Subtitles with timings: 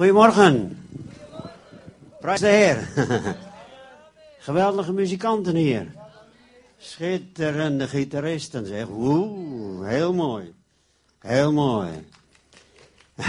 [0.00, 0.78] Goedemorgen.
[2.20, 2.88] Prijs de Heer.
[4.48, 5.92] Geweldige muzikanten hier.
[6.78, 8.86] Schitterende gitaristen zeg.
[8.90, 10.54] Oeh, heel mooi.
[11.18, 11.90] Heel mooi.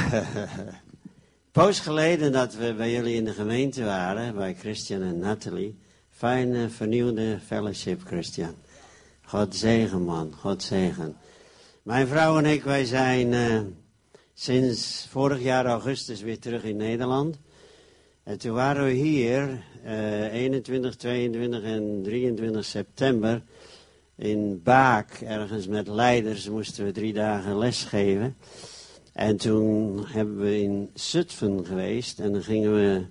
[1.51, 5.79] Poos geleden dat we bij jullie in de gemeente waren, bij Christian en Nathalie.
[6.09, 8.55] Fijne, vernieuwde fellowship, Christian.
[9.25, 10.33] God zegen, man.
[10.39, 11.17] God zegen.
[11.83, 13.59] Mijn vrouw en ik, wij zijn uh,
[14.33, 17.37] sinds vorig jaar augustus weer terug in Nederland.
[18.23, 23.43] En toen waren we hier, uh, 21, 22 en 23 september,
[24.15, 28.37] in Baak, ergens met leiders, moesten we drie dagen lesgeven.
[29.13, 33.05] En toen hebben we in Zutphen geweest en dan gingen we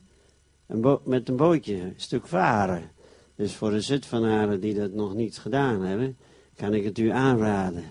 [0.66, 2.90] een met een bootje een stuk varen.
[3.34, 6.16] Dus voor de Zutphenaren die dat nog niet gedaan hebben,
[6.56, 7.84] kan ik het u aanraden.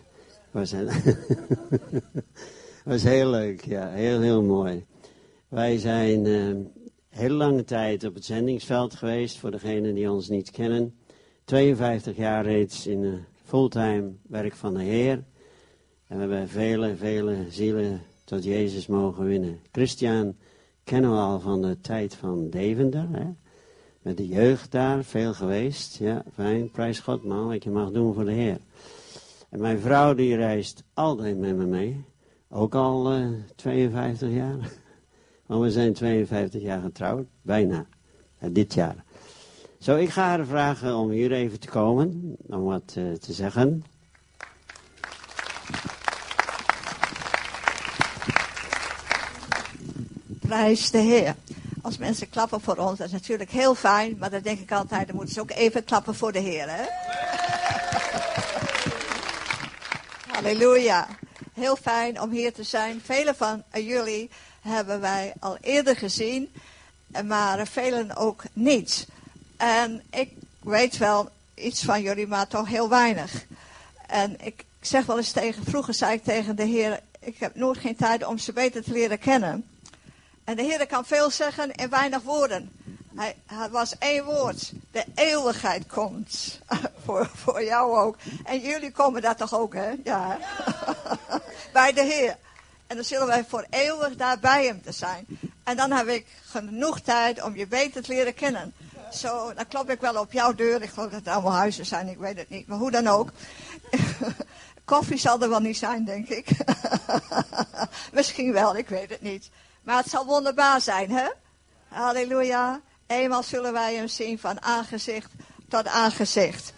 [0.52, 0.74] Was,
[2.86, 4.86] was heel leuk, ja, heel, heel mooi.
[5.48, 6.56] Wij zijn uh,
[7.10, 10.96] heel lange tijd op het zendingsveld geweest, voor degenen die ons niet kennen.
[11.46, 13.14] 52 jaar reeds in uh,
[13.44, 15.24] fulltime werk van de Heer.
[16.08, 19.60] En we hebben vele, vele zielen tot Jezus mogen winnen.
[19.72, 20.36] Christian
[20.84, 23.26] kennen we al van de tijd van Deventer, hè?
[24.02, 25.98] met de jeugd daar, veel geweest.
[25.98, 28.58] Ja, fijn, prijs God man, wat je mag doen voor de Heer.
[29.50, 32.04] En mijn vrouw die reist altijd met me mee.
[32.52, 34.58] Ook al uh, 52 jaar.
[35.46, 37.86] Want we zijn 52 jaar getrouwd, bijna.
[38.42, 39.04] Uh, dit jaar.
[39.80, 43.84] Zo, ik ga haar vragen om hier even te komen, om wat uh, te zeggen.
[50.40, 51.36] Prijs de Heer.
[51.82, 55.08] Als mensen klappen voor ons, dat is natuurlijk heel fijn, maar dan denk ik altijd,
[55.08, 56.84] dan moeten ze ook even klappen voor de Heer, hè?
[60.34, 61.08] Halleluja.
[61.60, 63.02] Heel fijn om hier te zijn.
[63.04, 64.30] Velen van jullie
[64.62, 66.52] hebben wij al eerder gezien,
[67.26, 69.08] maar velen ook niet.
[69.58, 73.46] En ik weet wel iets van jullie, maar toch heel weinig.
[74.08, 77.78] En ik zeg wel eens tegen, vroeger zei ik tegen de Heer, ik heb nooit
[77.78, 79.70] geen tijd om ze beter te leren kennen.
[80.44, 82.72] En de Heer kan veel zeggen in weinig woorden.
[83.16, 83.36] Hij,
[83.72, 84.72] was één woord.
[84.92, 86.60] De eeuwigheid komt.
[87.06, 88.18] voor, voor jou ook.
[88.44, 89.92] En jullie komen daar toch ook, hè?
[90.04, 90.38] Ja.
[91.74, 92.38] bij de Heer.
[92.88, 95.26] En dan zullen wij voor eeuwig daar bij hem te zijn.
[95.64, 98.74] En dan heb ik genoeg tijd om je beter te leren kennen.
[99.12, 100.82] Zo, dan klop ik wel op jouw deur.
[100.82, 102.68] Ik geloof dat het allemaal huizen zijn, ik weet het niet.
[102.68, 103.30] Maar hoe dan ook.
[104.86, 106.48] Koffie zal er wel niet zijn, denk ik.
[108.12, 109.50] Misschien wel, ik weet het niet.
[109.84, 111.28] Maar het zal wonderbaar zijn, hè?
[111.88, 112.82] Halleluja.
[113.10, 115.32] Eenmaal zullen wij hem zien van aangezicht
[115.68, 116.74] tot aangezicht.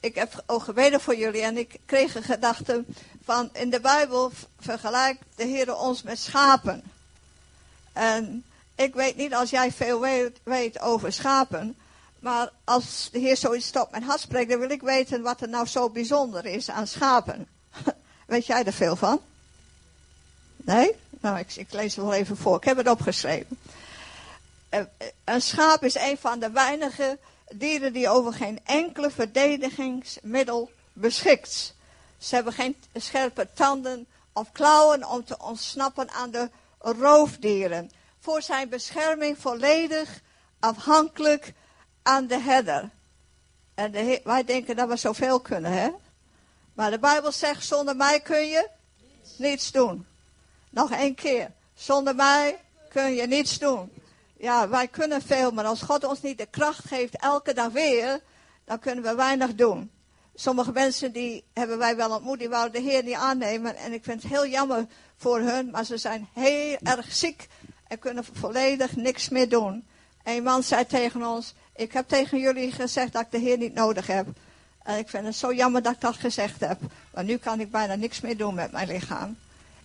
[0.00, 0.64] Ik heb ook
[1.00, 2.84] voor jullie en ik kreeg een gedachte
[3.24, 6.82] van in de Bijbel vergelijkt de Heer ons met schapen.
[7.92, 11.76] En ik weet niet als jij veel weet, weet, over schapen,
[12.18, 15.48] maar als de Heer zoiets tot mijn hart spreekt, dan wil ik weten wat er
[15.48, 17.48] nou zo bijzonder is aan schapen.
[18.26, 19.20] weet jij er veel van?
[20.56, 20.92] Nee?
[21.20, 22.56] Nou, ik, ik lees het wel even voor.
[22.56, 23.58] Ik heb het opgeschreven.
[25.24, 27.18] Een schaap is een van de weinige
[27.54, 31.74] dieren die over geen enkele verdedigingsmiddel beschikt.
[32.18, 37.90] Ze hebben geen scherpe tanden of klauwen om te ontsnappen aan de roofdieren.
[38.20, 40.20] Voor zijn bescherming volledig
[40.58, 41.52] afhankelijk
[42.02, 42.90] aan de herder.
[43.74, 43.92] En
[44.24, 45.90] wij denken dat we zoveel kunnen, hè?
[46.74, 48.68] Maar de Bijbel zegt, zonder mij kun je
[49.36, 50.06] niets doen.
[50.70, 51.52] Nog één keer.
[51.74, 52.58] Zonder mij
[52.88, 53.92] kun je niets doen.
[54.44, 58.20] Ja, wij kunnen veel, maar als God ons niet de kracht geeft elke dag weer,
[58.64, 59.90] dan kunnen we weinig doen.
[60.34, 63.76] Sommige mensen die hebben wij wel ontmoet, die wouden de Heer niet aannemen.
[63.76, 67.48] En ik vind het heel jammer voor hun, maar ze zijn heel erg ziek
[67.88, 69.86] en kunnen volledig niks meer doen.
[70.24, 73.74] Een man zei tegen ons, ik heb tegen jullie gezegd dat ik de Heer niet
[73.74, 74.26] nodig heb.
[74.82, 76.80] En ik vind het zo jammer dat ik dat gezegd heb.
[77.10, 79.36] Want nu kan ik bijna niks meer doen met mijn lichaam.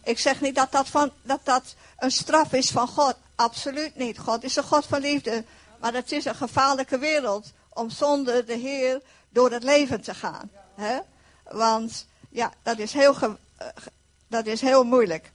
[0.03, 3.16] Ik zeg niet dat dat, van, dat dat een straf is van God.
[3.39, 4.17] Absoluut niet.
[4.17, 5.43] God is een God van liefde.
[5.79, 10.52] Maar het is een gevaarlijke wereld om zonder de Heer door het leven te gaan.
[10.75, 10.99] Hè?
[11.43, 13.67] Want ja, dat is, heel eh,
[14.28, 15.31] dat is heel moeilijk.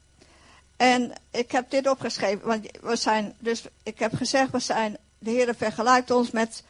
[0.77, 5.31] En ik heb dit opgeschreven, want we zijn, dus ik heb gezegd, we zijn, de
[5.31, 6.63] Heer vergelijkt ons met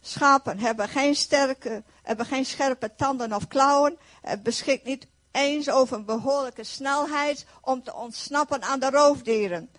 [0.00, 3.98] schapen, hebben geen sterke, hebben geen scherpe tanden of klauwen,
[4.42, 9.70] beschikt niet eens over een behoorlijke snelheid om te ontsnappen aan de roofdieren.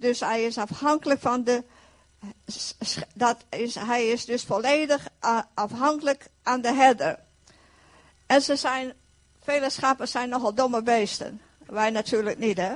[0.00, 1.64] Dus hij is afhankelijk van de,
[3.14, 5.08] dat is, hij is dus volledig
[5.54, 7.18] afhankelijk aan de herder.
[8.26, 8.92] En ze zijn,
[9.42, 11.40] vele schapen zijn nogal domme beesten.
[11.66, 12.74] Wij natuurlijk niet, hè.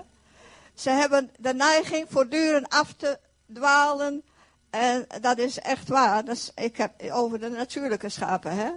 [0.75, 3.19] Ze hebben de neiging voortdurend af te
[3.53, 4.23] dwalen.
[4.71, 6.25] En dat is echt waar.
[6.25, 8.71] Dat is, ik heb over de natuurlijke schapen, hè.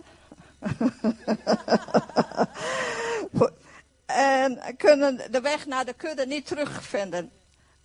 [4.06, 7.32] en kunnen de weg naar de kudde niet terugvinden.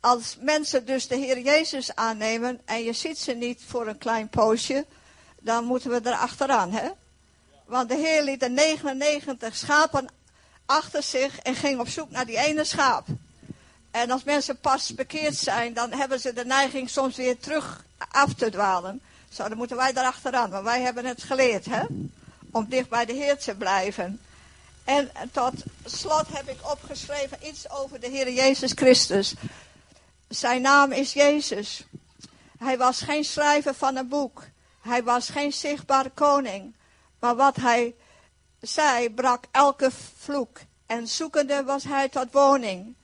[0.02, 4.28] Als mensen dus de Heer Jezus aannemen en je ziet ze niet voor een klein
[4.28, 4.86] poosje,
[5.40, 6.90] dan moeten we er achteraan, hè?
[7.64, 10.08] Want de Heer liet de 99 schapen
[10.66, 13.06] achter zich en ging op zoek naar die ene schaap.
[13.90, 18.34] En als mensen pas bekeerd zijn, dan hebben ze de neiging soms weer terug af
[18.34, 19.00] te dwalen.
[19.32, 20.50] Zo, dan moeten wij erachteraan.
[20.50, 21.82] Maar wij hebben het geleerd, hè?
[22.50, 24.20] Om dicht bij de Heer te blijven.
[24.84, 25.52] En tot
[25.84, 29.34] slot heb ik opgeschreven iets over de Heer Jezus Christus.
[30.32, 31.86] Zijn naam is Jezus.
[32.58, 34.42] Hij was geen schrijver van een boek.
[34.80, 36.74] Hij was geen zichtbare koning.
[37.20, 37.94] Maar wat hij
[38.60, 40.58] zei, brak elke vloek.
[40.86, 42.96] En zoekende was hij tot woning.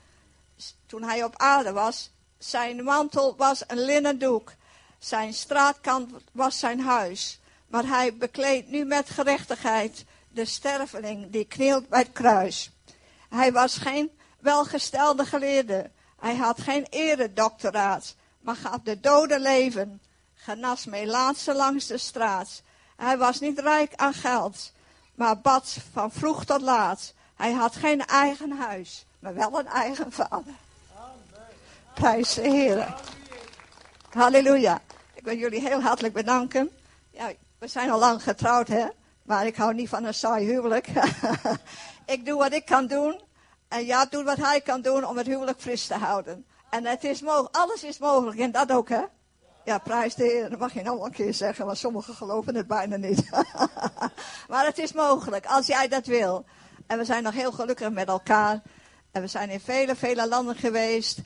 [0.86, 4.52] Toen hij op aarde was, zijn mantel was een linnen doek.
[4.98, 7.40] Zijn straatkant was zijn huis.
[7.66, 12.70] Maar hij bekleedt nu met gerechtigheid de sterveling die knielt bij het kruis.
[13.28, 14.10] Hij was geen
[14.40, 15.90] welgestelde geleerde.
[16.20, 20.00] Hij had geen eredoctoraat, maar gaf de doden leven.
[20.34, 22.62] Genas laatste langs de straat.
[22.96, 24.72] Hij was niet rijk aan geld,
[25.14, 27.14] maar bad van vroeg tot laat.
[27.36, 30.54] Hij had geen eigen huis, maar wel een eigen vader.
[31.94, 32.94] Prijs de Heer.
[34.10, 34.80] Halleluja.
[35.14, 36.70] Ik wil jullie heel hartelijk bedanken.
[37.10, 38.86] Ja, we zijn al lang getrouwd, hè?
[39.22, 40.88] Maar ik hou niet van een saai huwelijk.
[42.14, 43.20] ik doe wat ik kan doen.
[43.68, 46.46] En ja, doe wat hij kan doen om het huwelijk fris te houden.
[46.70, 48.38] En het is mogelijk, alles is mogelijk.
[48.38, 49.02] En dat ook, hè?
[49.64, 50.50] Ja, prijs de Heer.
[50.50, 53.30] Dat mag je nog een keer zeggen, want sommigen geloven het bijna niet.
[54.50, 56.44] maar het is mogelijk, als jij dat wil.
[56.86, 58.62] En we zijn nog heel gelukkig met elkaar.
[59.12, 61.18] En we zijn in vele, vele landen geweest.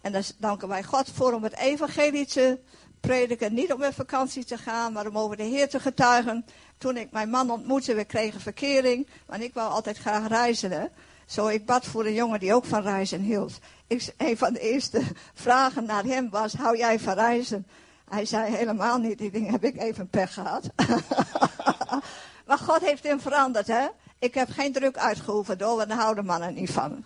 [0.00, 2.58] En daar danken wij God voor om het evangelie te
[3.00, 3.54] prediken.
[3.54, 6.44] Niet om op vakantie te gaan, maar om over de Heer te getuigen.
[6.78, 9.08] Toen ik mijn man ontmoette, we kregen verkering.
[9.26, 10.92] Want ik wou altijd graag reizen.
[11.30, 13.58] Zo, ik bad voor een jongen die ook van reizen hield.
[13.86, 15.02] Ik, een van de eerste
[15.34, 17.66] vragen naar hem was, hou jij van reizen?
[18.08, 20.70] Hij zei helemaal niet, die ding heb ik even pech gehad.
[22.46, 23.86] maar God heeft hem veranderd, hè.
[24.18, 27.04] Ik heb geen druk uitgeoefend hoor, want daar houden mannen niet van.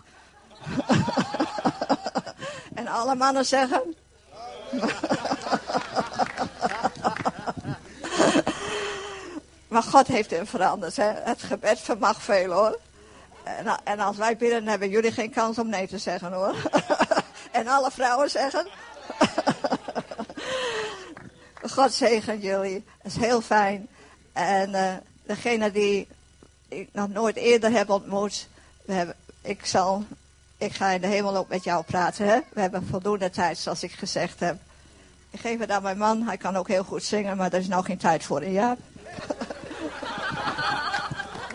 [2.79, 3.95] en alle mannen zeggen...
[9.67, 11.11] maar God heeft hem veranderd, hè.
[11.13, 12.79] Het gebed vermag veel hoor.
[13.83, 16.55] En, als wij bidden, hebben jullie geen kans om nee te zeggen hoor.
[17.51, 18.67] en alle vrouwen zeggen...
[21.75, 22.83] God zegen jullie.
[23.01, 23.87] Dat is heel fijn.
[24.33, 24.93] En uh,
[25.23, 26.07] degene die
[26.67, 28.47] ik nog nooit eerder heb ontmoet,
[28.85, 30.03] we hebben, ik, zal,
[30.57, 32.27] ik ga in de hemel ook met jou praten.
[32.27, 32.39] Hè?
[32.53, 34.57] We hebben voldoende tijd, zoals ik gezegd heb.
[35.29, 37.67] Ik geef het aan mijn man, hij kan ook heel goed zingen, maar er is
[37.67, 38.77] nog geen tijd voor jaar.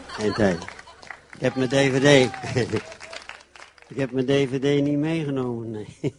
[0.06, 0.64] Geen tijd.
[1.40, 2.30] Ik heb mijn dvd.
[3.92, 6.14] ik heb mijn dvd niet meegenomen, nee.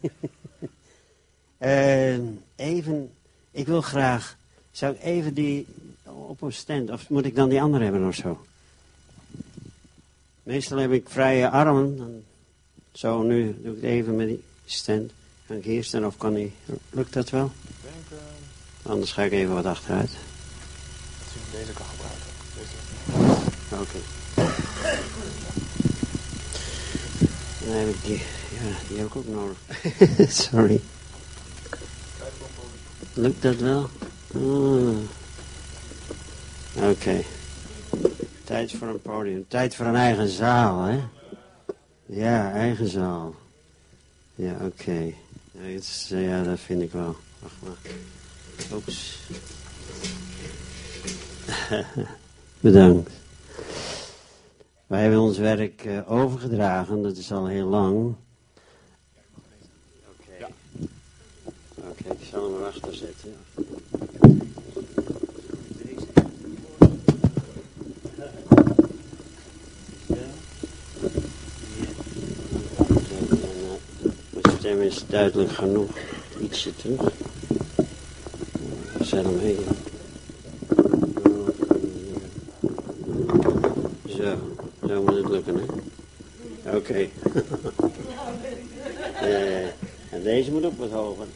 [1.59, 2.27] uh,
[2.71, 3.11] even
[3.51, 4.37] ik wil graag,
[4.71, 5.67] zou ik even die
[6.03, 8.45] op een stand, of moet ik dan die andere hebben of zo?
[10.43, 12.23] Meestal heb ik vrije armen, dan,
[12.91, 15.11] zo nu doe ik het even met die stand.
[15.47, 16.51] Kan ik hier staan of kan hij,
[16.89, 17.51] lukt dat wel?
[17.81, 18.91] Denk, uh...
[18.91, 20.11] Anders ga ik even wat achteruit.
[20.11, 22.29] Dat deze kan gebruiken.
[23.71, 23.81] Oké.
[23.81, 24.20] Okay.
[27.65, 28.17] Dan heb ik die,
[28.49, 29.57] ja, die heb ik ook nodig.
[30.49, 30.81] Sorry.
[33.13, 33.89] Lukt dat wel?
[34.35, 34.97] Ah.
[36.89, 37.23] Oké.
[38.43, 39.45] Tijd voor een podium.
[39.47, 40.99] Tijd voor een eigen zaal, hè?
[42.05, 43.35] Ja, eigen zaal.
[44.35, 45.13] Ja, oké.
[45.51, 47.15] Ja, ja, dat vind ik wel.
[47.39, 47.77] Wacht maar.
[48.73, 49.19] Oeps.
[52.59, 53.11] Bedankt.
[54.91, 58.15] Wij hebben ons werk uh, overgedragen, dat is al heel lang.
[61.97, 63.35] Ik zal hem erachter zetten.
[74.29, 75.91] Mijn stem is duidelijk genoeg.
[76.41, 77.11] Ietsje terug.
[79.01, 79.65] Zet hem heen.
[84.07, 84.37] Zo,
[84.91, 85.63] zo moet het lukken, hè?
[86.75, 86.77] Oké.
[86.77, 87.11] Okay.
[89.29, 89.65] uh,
[90.09, 91.25] en deze moet ook wat hoger.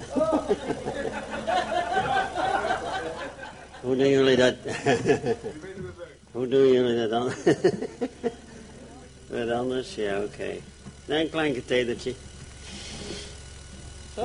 [3.82, 4.56] Hoe doen jullie dat?
[6.32, 7.32] Hoe doen jullie dat dan?
[9.28, 9.96] wat anders?
[9.96, 10.26] Ja, oké.
[10.26, 10.62] Okay.
[11.20, 12.14] een klein kathedertje.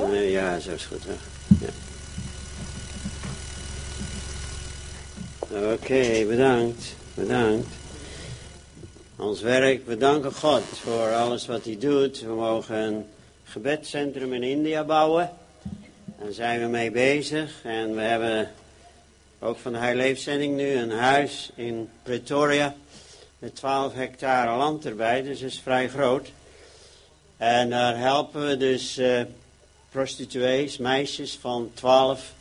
[0.09, 1.03] Nee, ja, zo is goed.
[1.05, 1.13] hè.
[1.65, 1.71] Ja.
[5.73, 6.95] Oké, bedankt.
[7.13, 7.80] Bedankt.
[9.21, 12.21] Ons werk, we danken God voor alles wat hij doet.
[12.21, 13.05] We mogen een
[13.43, 15.33] gebedscentrum in India bouwen.
[16.05, 17.63] Daar zijn we mee bezig.
[17.63, 18.51] En we hebben
[19.39, 22.75] ook van de Heileefzending nu een huis in Pretoria.
[23.39, 26.31] Met 12 hectare land erbij, dus is vrij groot.
[27.37, 29.21] En daar helpen we dus eh,
[29.91, 32.33] prostituees, meisjes van 12,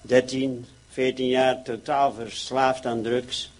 [0.00, 3.52] 13, 14 jaar totaal verslaafd aan drugs.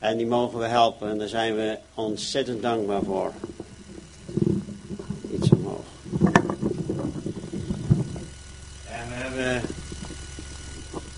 [0.00, 3.32] En die mogen we helpen en daar zijn we ontzettend dankbaar voor.
[5.32, 5.84] Iets omhoog.
[8.84, 9.62] En we hebben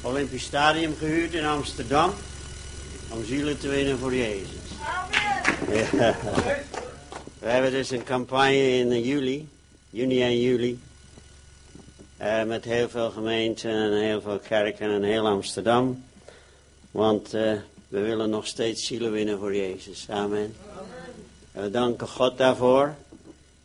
[0.02, 2.10] Olympisch Stadium gehuurd in Amsterdam.
[3.08, 4.48] Om zielen te winnen voor Jezus.
[5.92, 6.16] Ja.
[7.38, 9.48] We hebben dus een campagne in juli,
[9.90, 10.80] juni en juli.
[12.16, 16.04] eh, met heel veel gemeenten en heel veel kerken en heel Amsterdam.
[16.90, 17.52] Want eh,
[17.92, 20.06] we willen nog steeds zielen winnen voor Jezus.
[20.08, 20.56] Amen.
[21.52, 22.94] En we danken God daarvoor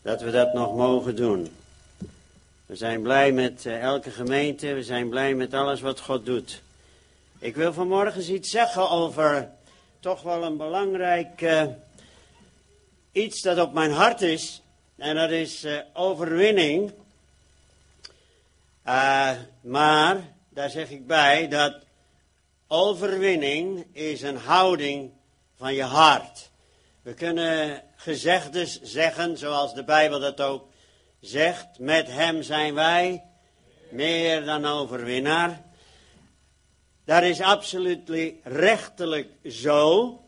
[0.01, 1.49] dat we dat nog mogen doen.
[2.65, 6.61] We zijn blij met eh, elke gemeente, we zijn blij met alles wat God doet.
[7.39, 9.49] Ik wil vanmorgen iets zeggen over
[9.99, 11.65] toch wel een belangrijk eh,
[13.11, 14.61] iets dat op mijn hart is.
[14.95, 16.91] En dat is eh, overwinning.
[18.83, 19.31] Eh,
[19.61, 20.17] maar,
[20.49, 21.86] daar zeg ik bij, dat
[22.67, 25.11] overwinning is een houding
[25.55, 26.51] van je hart.
[27.01, 30.67] We kunnen gezegdes zeggen, zoals de Bijbel dat ook
[31.19, 31.79] zegt.
[31.79, 33.23] Met hem zijn wij
[33.89, 35.65] meer dan overwinnaar.
[37.05, 38.11] Dat is absoluut
[38.43, 40.19] rechtelijk zo.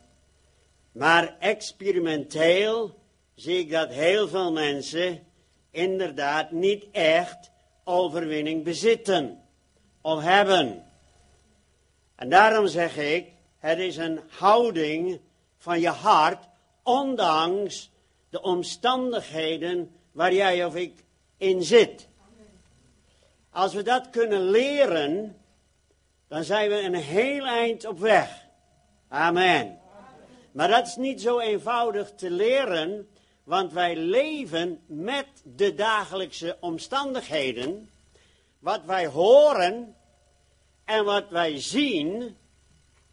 [0.92, 2.98] Maar experimenteel
[3.34, 5.26] zie ik dat heel veel mensen
[5.70, 7.50] inderdaad niet echt
[7.84, 9.40] overwinning bezitten
[10.00, 10.84] of hebben.
[12.20, 15.20] En daarom zeg ik, het is een houding
[15.58, 16.44] van je hart,
[16.82, 17.90] ondanks
[18.28, 21.04] de omstandigheden waar jij of ik
[21.36, 22.08] in zit.
[23.50, 25.40] Als we dat kunnen leren,
[26.28, 28.46] dan zijn we een heel eind op weg.
[29.08, 29.78] Amen.
[30.52, 33.08] Maar dat is niet zo eenvoudig te leren,
[33.44, 37.90] want wij leven met de dagelijkse omstandigheden.
[38.58, 39.94] Wat wij horen
[40.90, 42.36] en wat wij zien,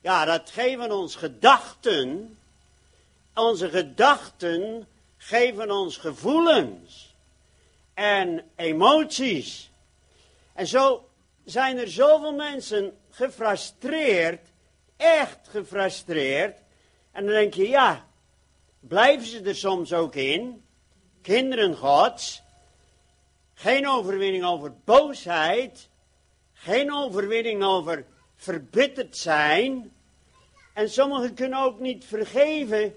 [0.01, 2.37] ja, dat geven ons gedachten.
[3.33, 7.15] Onze gedachten geven ons gevoelens
[7.93, 9.69] en emoties.
[10.53, 11.09] En zo
[11.45, 14.47] zijn er zoveel mensen gefrustreerd,
[14.95, 16.57] echt gefrustreerd.
[17.11, 18.05] En dan denk je, ja,
[18.79, 20.65] blijven ze er soms ook in?
[21.21, 22.41] Kinderen Gods.
[23.53, 25.89] Geen overwinning over boosheid.
[26.59, 29.91] Geen overwinning over verbitterd zijn.
[30.73, 32.95] En sommigen kunnen ook niet vergeven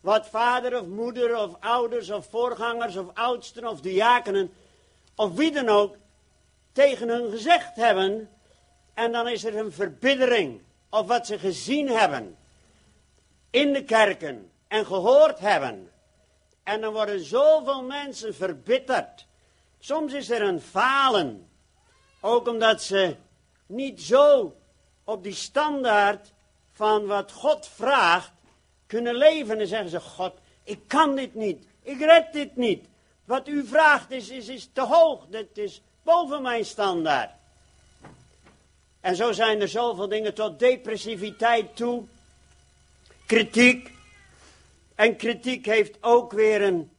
[0.00, 4.52] wat vader of moeder of ouders of voorgangers of oudsten of diakenen
[5.14, 5.96] of wie dan ook
[6.72, 8.30] tegen hun gezegd hebben.
[8.94, 12.36] En dan is er een verbittering of wat ze gezien hebben
[13.50, 15.90] in de kerken en gehoord hebben.
[16.62, 19.26] En dan worden zoveel mensen verbitterd.
[19.78, 21.48] Soms is er een falen.
[22.26, 23.16] Ook omdat ze
[23.66, 24.56] niet zo
[25.04, 26.32] op die standaard
[26.72, 28.32] van wat God vraagt
[28.86, 29.60] kunnen leven.
[29.60, 31.66] En zeggen ze, God, ik kan dit niet.
[31.82, 32.86] Ik red dit niet.
[33.24, 35.26] Wat u vraagt is, is, is te hoog.
[35.28, 37.30] Dit is boven mijn standaard.
[39.00, 42.04] En zo zijn er zoveel dingen tot depressiviteit toe.
[43.26, 43.90] Kritiek.
[44.94, 46.90] En kritiek heeft ook weer een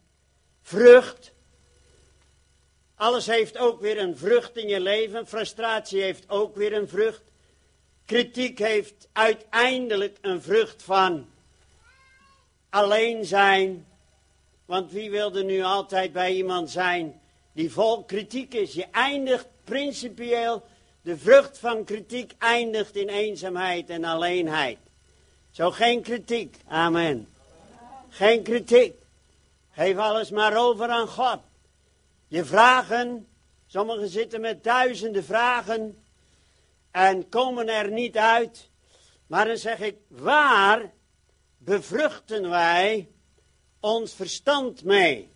[0.61, 1.31] vrucht.
[2.97, 5.27] Alles heeft ook weer een vrucht in je leven.
[5.27, 7.21] Frustratie heeft ook weer een vrucht.
[8.05, 11.27] Kritiek heeft uiteindelijk een vrucht van
[12.69, 13.87] alleen zijn.
[14.65, 18.73] Want wie wilde nu altijd bij iemand zijn die vol kritiek is?
[18.73, 20.63] Je eindigt principieel,
[21.01, 24.77] de vrucht van kritiek eindigt in eenzaamheid en alleenheid.
[25.51, 26.57] Zo geen kritiek.
[26.67, 27.27] Amen.
[28.09, 28.95] Geen kritiek.
[29.71, 31.39] Geef alles maar over aan God.
[32.29, 33.27] Je vragen,
[33.67, 36.03] sommigen zitten met duizenden vragen
[36.91, 38.69] en komen er niet uit.
[39.27, 40.93] Maar dan zeg ik, waar
[41.57, 43.11] bevruchten wij
[43.79, 45.31] ons verstand mee?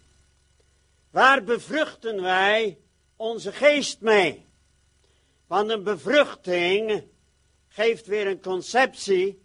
[1.10, 2.78] Waar bevruchten wij
[3.16, 4.46] onze geest mee?
[5.48, 7.04] Want een bevruchting
[7.68, 9.42] geeft weer een conceptie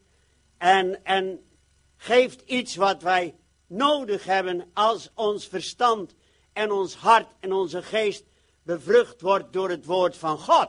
[0.59, 1.49] en, en
[1.97, 3.35] geeft iets wat wij
[3.67, 6.15] nodig hebben als ons verstand
[6.57, 8.25] en ons hart en onze geest
[8.63, 10.69] bevrucht wordt door het woord van God.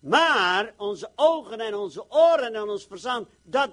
[0.00, 3.70] Maar onze ogen en onze oren en ons verstand, dat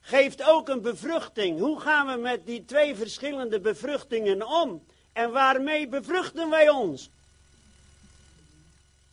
[0.00, 1.58] geeft ook een bevruchting.
[1.58, 4.84] Hoe gaan we met die twee verschillende bevruchtingen om?
[5.12, 7.10] En waarmee bevruchten wij ons?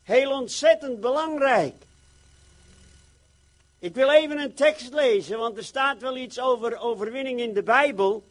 [0.04, 1.76] Heel ontzettend belangrijk.
[3.80, 7.64] Ik wil even een tekst lezen, want er staat wel iets over overwinning in de
[7.64, 8.24] Bijbel.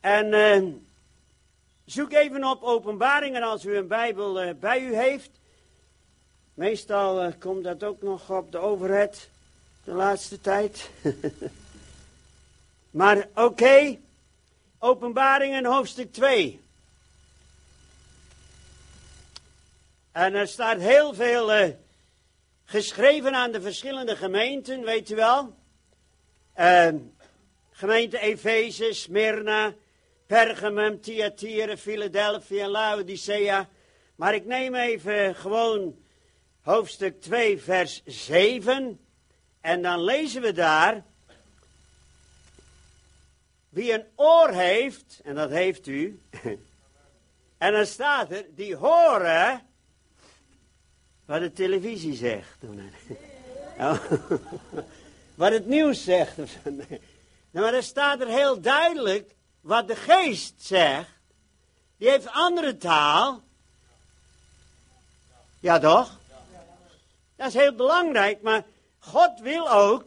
[0.00, 0.62] En eh,
[1.86, 5.30] zoek even op openbaringen als u een Bijbel eh, bij u heeft.
[6.54, 9.30] Meestal eh, komt dat ook nog op de overheid
[9.84, 10.90] de laatste tijd.
[12.90, 13.98] maar oké,
[14.78, 16.60] openbaringen hoofdstuk 2.
[20.12, 21.70] En er staat heel veel eh,
[22.64, 25.54] geschreven aan de verschillende gemeenten, weet u wel.
[26.58, 26.88] Uh,
[27.70, 29.74] gemeente Efeze, Smyrna,
[30.26, 33.68] Pergamum, Thyatira, Philadelphia en Laodicea.
[34.16, 35.96] Maar ik neem even gewoon
[36.60, 39.00] hoofdstuk 2, vers 7.
[39.60, 41.04] En dan lezen we daar.
[43.68, 46.20] Wie een oor heeft, en dat heeft u.
[47.58, 49.60] en dan staat er, die horen
[51.24, 52.58] wat de televisie zegt.
[53.78, 53.96] Oh.
[55.34, 56.36] wat het nieuws zegt.
[57.50, 59.35] Maar er staat er heel duidelijk
[59.66, 61.10] wat de geest zegt.
[61.96, 63.42] Die heeft andere taal.
[65.60, 66.18] Ja toch?
[67.36, 68.64] Dat is heel belangrijk, maar
[68.98, 70.04] God wil ook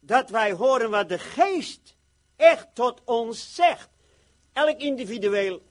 [0.00, 1.94] dat wij horen wat de geest
[2.36, 3.88] echt tot ons zegt.
[4.52, 5.62] Elk individueel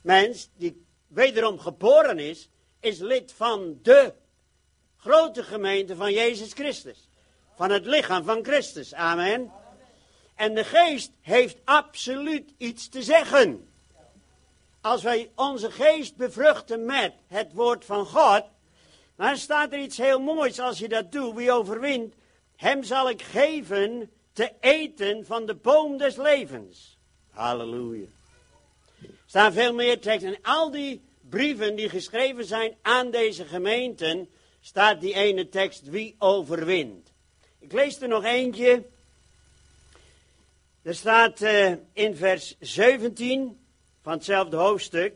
[0.00, 2.48] mens die wederom geboren is,
[2.80, 4.12] is lid van de
[4.96, 7.08] grote gemeente van Jezus Christus.
[7.54, 8.94] Van het lichaam van Christus.
[8.94, 9.52] Amen.
[10.36, 13.68] En de geest heeft absoluut iets te zeggen.
[14.80, 18.42] Als wij onze geest bevruchten met het woord van God,
[19.16, 21.34] dan staat er iets heel moois als je dat doet.
[21.34, 22.14] Wie overwint,
[22.56, 26.98] hem zal ik geven te eten van de boom des levens.
[27.30, 28.06] Halleluja.
[29.00, 30.34] Er staan veel meer teksten.
[30.34, 34.28] En al die brieven die geschreven zijn aan deze gemeenten,
[34.60, 37.12] staat die ene tekst, wie overwint.
[37.58, 38.84] Ik lees er nog eentje.
[40.86, 43.66] Er staat uh, in vers 17
[44.02, 45.14] van hetzelfde hoofdstuk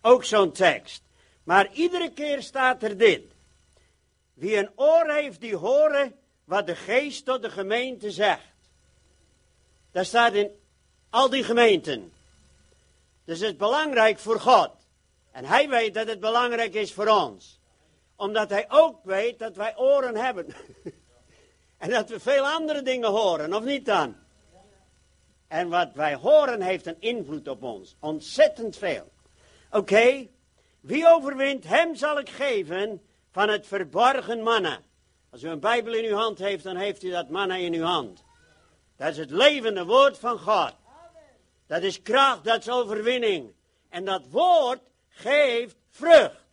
[0.00, 1.02] ook zo'n tekst.
[1.42, 3.22] Maar iedere keer staat er dit.
[4.34, 6.14] Wie een oor heeft, die horen
[6.44, 8.52] wat de geest tot de gemeente zegt.
[9.92, 10.50] Dat staat in
[11.10, 12.12] al die gemeenten.
[13.24, 14.70] Dus het is belangrijk voor God.
[15.30, 17.60] En hij weet dat het belangrijk is voor ons.
[18.16, 20.46] Omdat hij ook weet dat wij oren hebben.
[21.78, 24.24] en dat we veel andere dingen horen, of niet dan?
[25.48, 27.96] En wat wij horen heeft een invloed op ons.
[28.00, 29.12] Ontzettend veel.
[29.70, 30.26] Oké,
[30.80, 34.78] wie overwint, hem zal ik geven van het verborgen manna.
[35.30, 37.84] Als u een Bijbel in uw hand heeft, dan heeft u dat manna in uw
[37.84, 38.24] hand.
[38.96, 40.74] Dat is het levende woord van God.
[41.66, 43.52] Dat is kracht, dat is overwinning.
[43.88, 46.44] En dat woord geeft vrucht.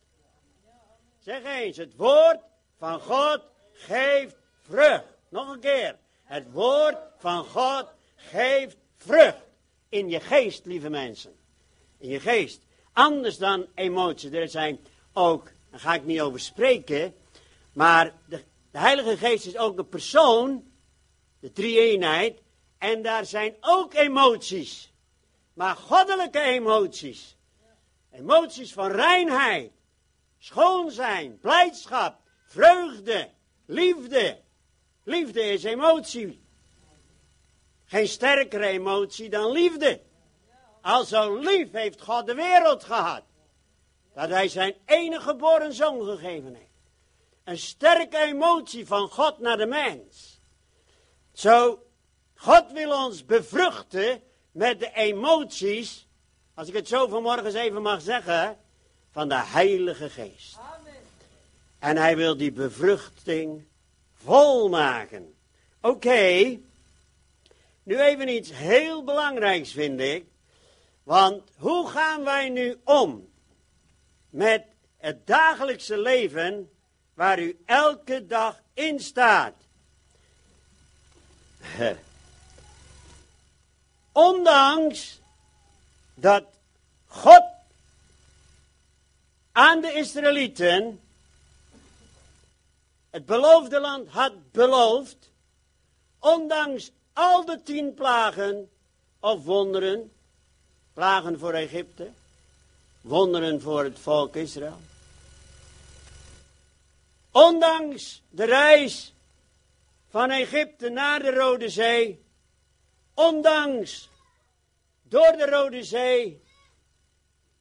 [1.20, 2.40] Zeg eens, het woord
[2.78, 3.42] van God
[3.74, 5.06] geeft vrucht.
[5.30, 5.98] Nog een keer.
[6.24, 9.44] Het woord van God geeft vrucht.
[9.90, 11.36] In je geest, lieve mensen.
[11.98, 12.62] In je geest.
[12.94, 14.32] Anders dan emoties.
[14.32, 14.80] Er zijn
[15.14, 17.16] ook, daar ga ik niet over spreken.
[17.74, 20.64] Maar de, de Heilige Geest is ook een persoon.
[21.40, 22.42] De drie-eenheid.
[22.78, 24.94] En daar zijn ook emoties.
[25.54, 27.38] Maar goddelijke emoties.
[28.14, 29.72] Emoties van reinheid,
[30.38, 33.30] schoon zijn, blijdschap, vreugde,
[33.66, 34.42] liefde.
[35.04, 36.43] Liefde is emotie.
[37.94, 40.02] Geen sterkere emotie dan liefde.
[40.82, 43.24] Al zo lief heeft God de wereld gehad.
[44.14, 46.70] Dat hij zijn enige geboren zoon gegeven heeft.
[47.44, 50.40] Een sterke emotie van God naar de mens.
[51.34, 51.84] Zo,
[52.36, 56.08] God wil ons bevruchten met de emoties
[56.54, 58.58] als ik het zo vanmorgen eens even mag zeggen,
[59.12, 60.58] van de Heilige Geest.
[60.58, 60.94] Amen.
[61.80, 63.66] En hij wil die bevruchting
[64.14, 65.36] volmaken.
[65.82, 66.60] Oké,
[67.84, 70.26] nu even iets heel belangrijks vind ik.
[71.04, 73.30] Want hoe gaan wij nu om
[74.30, 74.64] met
[74.98, 76.72] het dagelijkse leven
[77.14, 79.54] waar u elke dag in staat?
[84.12, 85.20] Ondanks
[86.14, 86.46] dat
[87.06, 87.44] God
[89.52, 91.02] aan de Israëlieten
[93.10, 95.32] het beloofde land had beloofd,
[96.20, 98.70] ondanks al de tien plagen
[99.20, 100.12] of wonderen,
[100.94, 102.12] plagen voor Egypte,
[103.02, 104.80] wonderen voor het volk Israël.
[107.32, 109.14] Ondanks de reis
[110.10, 112.26] van Egypte naar de Rode Zee,
[113.14, 114.10] ondanks
[115.02, 116.42] door de Rode Zee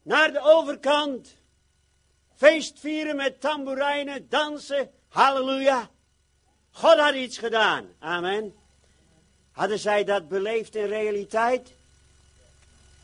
[0.03, 1.37] naar de overkant,
[2.37, 5.91] feest vieren met tamboerijnen, dansen, halleluja.
[6.71, 8.62] God had iets gedaan, amen.
[9.53, 11.73] Hadden zij dat beleefd in realiteit?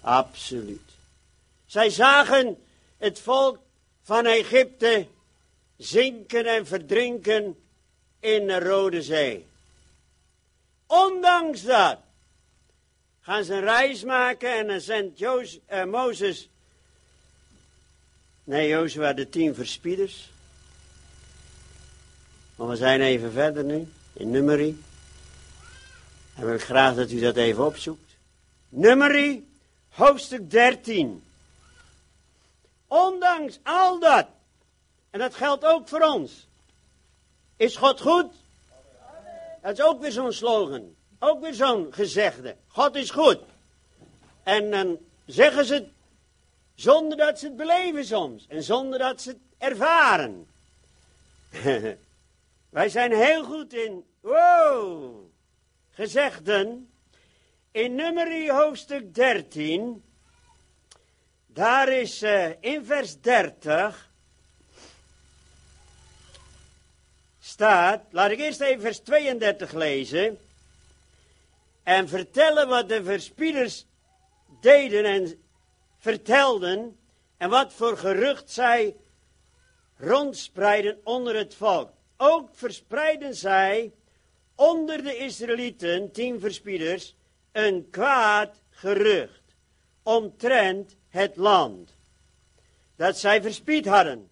[0.00, 0.80] Absoluut.
[1.66, 2.58] Zij zagen
[2.96, 3.58] het volk
[4.02, 5.06] van Egypte
[5.76, 7.56] zinken en verdrinken
[8.20, 9.46] in de Rode Zee.
[10.86, 11.98] Ondanks dat
[13.20, 16.48] gaan ze een reis maken en dan zendt uh, Mozes,
[18.44, 20.30] nee Jozua de tien verspieders.
[22.56, 24.78] Maar we zijn even verder nu, in Nummerie.
[26.38, 28.16] En wil ik graag dat u dat even opzoekt.
[28.68, 29.48] Nummerie,
[29.88, 31.22] hoofdstuk 13.
[32.86, 34.26] Ondanks al dat,
[35.10, 36.46] en dat geldt ook voor ons,
[37.56, 38.32] is God goed?
[39.62, 40.94] Dat is ook weer zo'n slogan.
[41.18, 42.56] Ook weer zo'n gezegde.
[42.66, 43.38] God is goed.
[44.42, 45.88] En dan zeggen ze het
[46.74, 48.46] zonder dat ze het beleven soms.
[48.48, 50.46] En zonder dat ze het ervaren.
[52.70, 55.27] Wij zijn heel goed in, wow,
[55.98, 56.90] gezegden.
[57.70, 60.04] In nummerie hoofdstuk 13,
[61.46, 64.10] daar is uh, in vers 30,
[67.38, 70.38] staat, laat ik eerst even vers 32 lezen.
[71.82, 73.86] En vertellen wat de verspieders
[74.60, 75.42] deden en
[75.98, 76.98] vertelden.
[77.36, 78.96] En wat voor gerucht zij
[79.96, 81.90] rondspreiden onder het volk.
[82.16, 83.92] Ook verspreiden zij
[84.58, 87.14] onder de Israëlieten, tien verspieders,
[87.52, 89.42] een kwaad gerucht
[90.02, 91.96] omtrent het land.
[92.96, 94.30] Dat zij verspied hadden.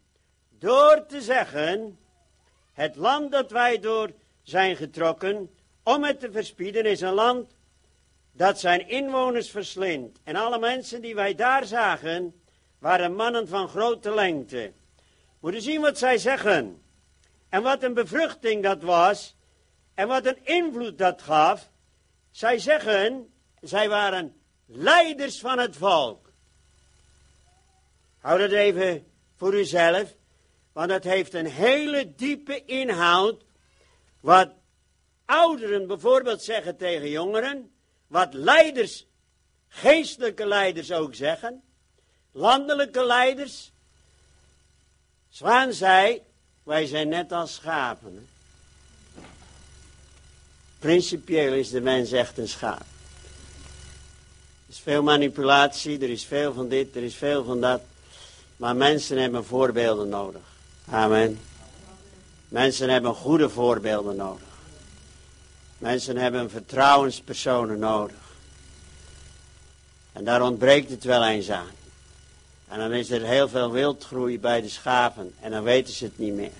[0.49, 1.99] Door te zeggen,
[2.73, 4.11] het land dat wij door
[4.43, 5.51] zijn getrokken,
[5.83, 7.57] om het te verspieden, is een land
[8.33, 10.19] dat zijn inwoners verslindt.
[10.25, 12.41] En alle mensen die wij daar zagen,
[12.79, 14.73] waren mannen van grote lengte.
[15.41, 16.83] Moeten zien wat zij zeggen.
[17.49, 19.36] En wat een bevruchting dat was.
[19.96, 21.70] En wat een invloed dat gaf.
[22.30, 26.32] Zij zeggen, zij waren leiders van het volk.
[28.18, 29.06] Houd het even
[29.37, 30.14] voor uzelf.
[30.72, 33.44] Want het heeft een hele diepe inhoud.
[34.20, 34.50] Wat
[35.24, 37.70] ouderen bijvoorbeeld zeggen tegen jongeren.
[38.06, 39.06] Wat leiders,
[39.68, 41.62] geestelijke leiders ook zeggen.
[42.32, 43.72] Landelijke leiders.
[45.28, 46.22] Zwaan zei,
[46.62, 48.28] wij zijn net als schapen.
[50.87, 52.81] Principieel is de mens echt een schaap.
[52.81, 57.81] Er is veel manipulatie, er is veel van dit, er is veel van dat.
[58.57, 60.40] Maar mensen hebben voorbeelden nodig.
[60.90, 61.38] Amen.
[62.49, 64.49] Mensen hebben goede voorbeelden nodig.
[65.79, 68.16] Mensen hebben vertrouwenspersonen nodig.
[70.12, 71.75] En daar ontbreekt het wel eens aan.
[72.68, 75.35] En dan is er heel veel wildgroei bij de schapen.
[75.40, 76.51] En dan weten ze het niet meer.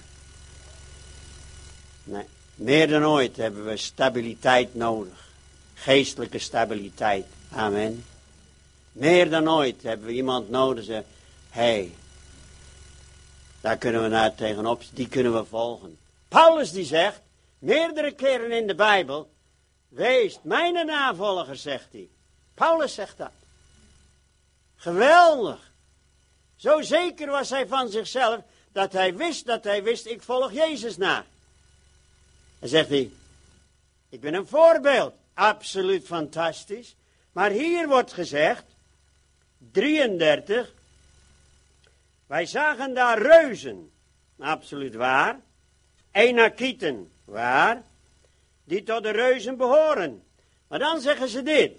[2.05, 2.25] Nee,
[2.57, 5.29] meer dan ooit hebben we stabiliteit nodig.
[5.75, 7.27] Geestelijke stabiliteit.
[7.53, 8.05] Amen.
[8.92, 10.87] Meer dan ooit hebben we iemand nodig.
[10.87, 11.03] Hé,
[11.51, 11.95] hey,
[13.61, 14.83] daar kunnen we naar tegenop.
[14.92, 15.99] Die kunnen we volgen.
[16.29, 17.21] Paulus die zegt,
[17.59, 19.31] meerdere keren in de Bijbel.
[19.88, 22.09] Wees mijn navolger, zegt hij.
[22.55, 23.31] Paulus zegt dat.
[24.77, 25.73] Geweldig.
[26.57, 28.40] Zo zeker was hij van zichzelf
[28.73, 31.25] dat hij wist dat hij wist, ik volg Jezus na.
[32.67, 33.11] En zegt hij,
[34.09, 35.15] ik ben een voorbeeld.
[35.35, 36.97] Absoluut fantastisch.
[37.33, 38.65] Maar hier wordt gezegd,
[39.73, 40.73] 33,
[42.27, 43.91] wij zagen daar reuzen.
[44.39, 45.41] Absoluut waar.
[46.11, 47.83] Enakieten, waar.
[48.65, 50.23] Die tot de reuzen behoren.
[50.69, 51.73] Maar dan zeggen ze dit.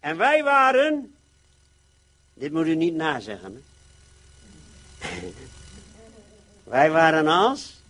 [0.00, 1.14] En wij waren
[2.34, 3.64] dit moet u niet nazeggen.
[6.62, 7.82] Wij waren als,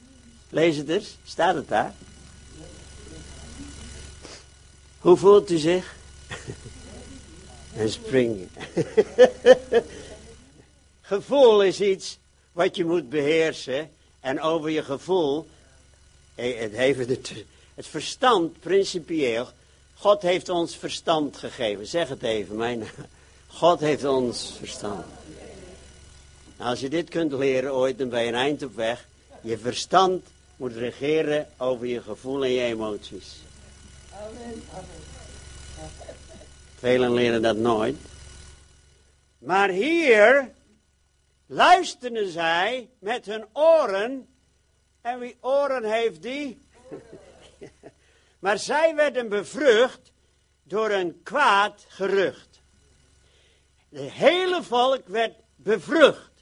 [0.55, 1.95] lees het eens, staat het daar?
[4.99, 5.95] Hoe voelt u zich?
[7.77, 8.51] en springen.
[11.13, 12.19] gevoel is iets
[12.53, 13.91] wat je moet beheersen.
[14.21, 15.47] En over je gevoel,
[16.35, 17.33] eh, het, heeft het,
[17.75, 19.49] het verstand principieel.
[19.95, 21.87] God heeft ons verstand gegeven.
[21.87, 22.85] Zeg het even, mijn
[23.47, 25.05] God heeft ons verstand.
[26.57, 29.07] Nou, als je dit kunt leren ooit, dan ben je een eind op weg.
[29.41, 33.43] Je verstand moet regeren over je gevoel en je emoties.
[36.79, 37.97] Velen leren dat nooit.
[39.39, 40.51] Maar hier
[41.47, 44.29] luisterden zij met hun oren.
[45.01, 46.59] En wie oren heeft die?
[48.45, 50.13] maar zij werden bevrucht
[50.63, 52.61] door een kwaad gerucht.
[53.89, 56.33] Het hele volk werd bevrucht.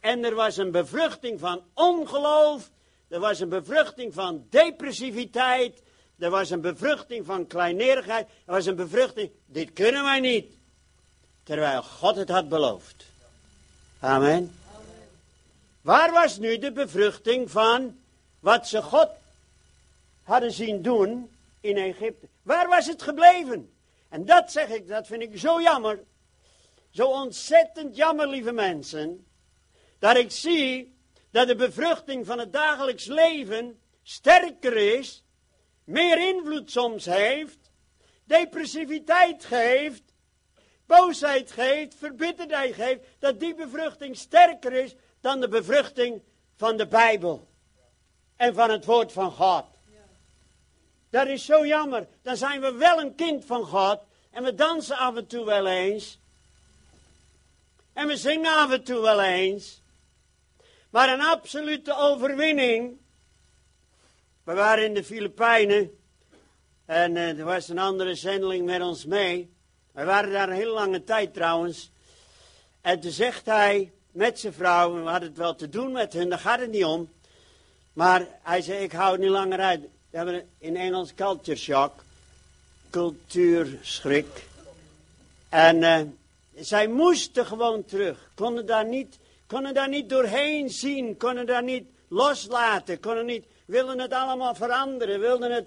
[0.00, 2.70] En er was een bevruchting van ongeloof.
[3.08, 5.82] Er was een bevruchting van depressiviteit.
[6.18, 8.26] Er was een bevruchting van kleinerigheid.
[8.44, 9.30] Er was een bevruchting.
[9.46, 10.52] Dit kunnen wij niet.
[11.42, 13.04] Terwijl God het had beloofd.
[14.00, 14.54] Amen.
[15.80, 17.98] Waar was nu de bevruchting van
[18.40, 19.08] wat ze God
[20.22, 22.26] hadden zien doen in Egypte?
[22.42, 23.70] Waar was het gebleven?
[24.08, 26.04] En dat zeg ik, dat vind ik zo jammer.
[26.90, 29.26] Zo ontzettend jammer, lieve mensen.
[29.98, 30.95] Dat ik zie
[31.36, 35.24] dat de bevruchting van het dagelijks leven sterker is,
[35.84, 37.58] meer invloed soms heeft,
[38.24, 40.02] depressiviteit geeft,
[40.86, 46.22] boosheid geeft, verbitterdheid geeft, dat die bevruchting sterker is dan de bevruchting
[46.54, 47.48] van de Bijbel
[48.36, 49.64] en van het woord van God.
[51.10, 52.06] Dat is zo jammer.
[52.22, 55.66] Dan zijn we wel een kind van God en we dansen af en toe wel
[55.66, 56.18] eens.
[57.92, 59.84] En we zingen af en toe wel eens.
[60.96, 62.96] Maar een absolute overwinning.
[64.44, 65.98] We waren in de Filipijnen.
[66.84, 69.54] En uh, er was een andere zendeling met ons mee.
[69.92, 71.90] We waren daar een hele lange tijd trouwens.
[72.80, 76.28] En toen zegt hij met zijn vrouw, we hadden het wel te doen met hun,
[76.28, 77.08] daar gaat het niet om.
[77.92, 79.80] Maar hij zei, ik hou het niet langer uit.
[80.10, 81.92] We hebben in Engels culture shock,
[82.90, 84.46] cultuurschrik.
[85.48, 86.00] En uh,
[86.54, 91.84] zij moesten gewoon terug, konden daar niet, konden daar niet doorheen zien, konden daar niet
[92.08, 95.66] loslaten, konden niet, wilden het allemaal veranderen, wilden het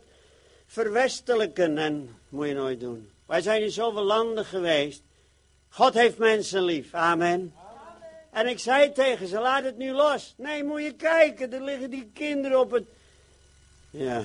[0.67, 3.11] verwestelijken en moet je nooit doen.
[3.25, 5.01] Wij zijn in zoveel landen geweest.
[5.69, 6.93] God heeft mensen lief.
[6.93, 7.53] Amen.
[8.31, 10.33] En ik zei tegen ze, laat het nu los.
[10.37, 12.83] Nee, moet je kijken, er liggen die kinderen op het...
[13.89, 14.23] Ja.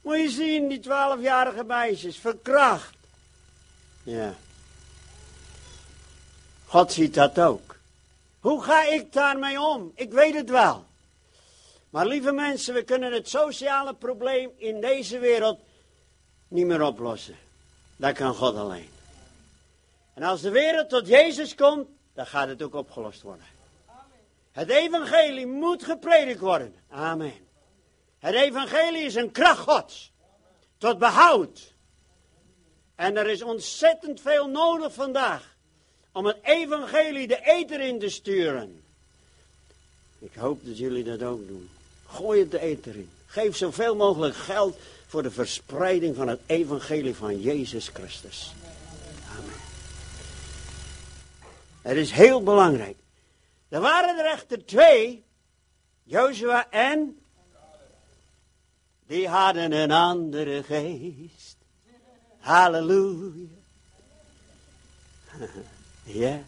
[0.00, 2.96] Moet je zien, die twaalfjarige meisjes, verkracht.
[4.02, 4.34] Ja.
[6.66, 7.67] God ziet dat ook.
[8.40, 9.92] Hoe ga ik daarmee om?
[9.94, 10.86] Ik weet het wel.
[11.90, 15.58] Maar lieve mensen, we kunnen het sociale probleem in deze wereld
[16.48, 17.36] niet meer oplossen.
[17.96, 18.88] Dat kan God alleen.
[20.14, 23.46] En als de wereld tot Jezus komt, dan gaat het ook opgelost worden.
[24.52, 26.74] Het evangelie moet gepredikt worden.
[26.88, 27.32] Amen.
[28.18, 30.12] Het evangelie is een kracht Gods.
[30.78, 31.74] Tot behoud.
[32.94, 35.56] En er is ontzettend veel nodig vandaag.
[36.18, 38.82] Om het evangelie de eter in te sturen.
[40.18, 41.70] Ik hoop dat jullie dat ook doen.
[42.06, 43.10] Gooi het de eter in.
[43.26, 44.76] Geef zoveel mogelijk geld
[45.06, 48.52] voor de verspreiding van het evangelie van Jezus Christus.
[49.30, 49.54] Amen.
[51.82, 52.96] Het is heel belangrijk.
[53.68, 55.24] Er waren er echter twee,
[56.02, 57.18] Jozua en,
[59.06, 61.56] die hadden een andere geest.
[62.38, 63.46] Halleluja.
[66.12, 66.42] Ja,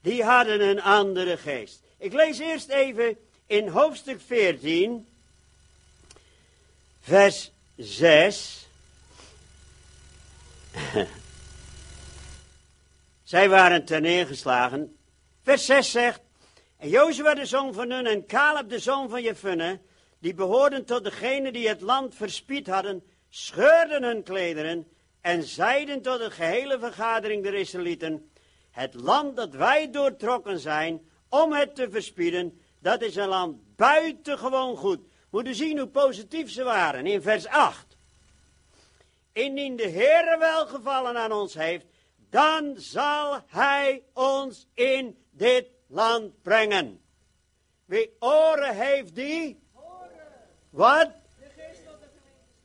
[0.00, 1.82] die hadden een andere geest.
[1.98, 3.16] Ik lees eerst even
[3.46, 5.08] in hoofdstuk 14,
[7.00, 8.66] vers 6.
[13.22, 14.96] Zij waren ten neergeslagen.
[15.42, 16.20] Vers 6 zegt,
[16.76, 19.80] en Jozua de zoon van Nun en Caleb de zoon van Jefunne,
[20.18, 24.86] die behoorden tot degenen die het land verspied hadden, scheurden hun klederen
[25.20, 28.30] en zeiden tot de gehele vergadering der Israëlieten,
[28.74, 34.76] het land dat wij doortrokken zijn om het te verspieden, dat is een land buitengewoon
[34.76, 37.06] goed moeten zien hoe positief ze waren.
[37.06, 37.96] In vers 8.
[39.32, 41.86] Indien de Heere welgevallen aan ons heeft,
[42.30, 47.00] dan zal hij ons in dit land brengen.
[47.84, 49.62] Wie oren heeft die?
[50.70, 51.10] Wat?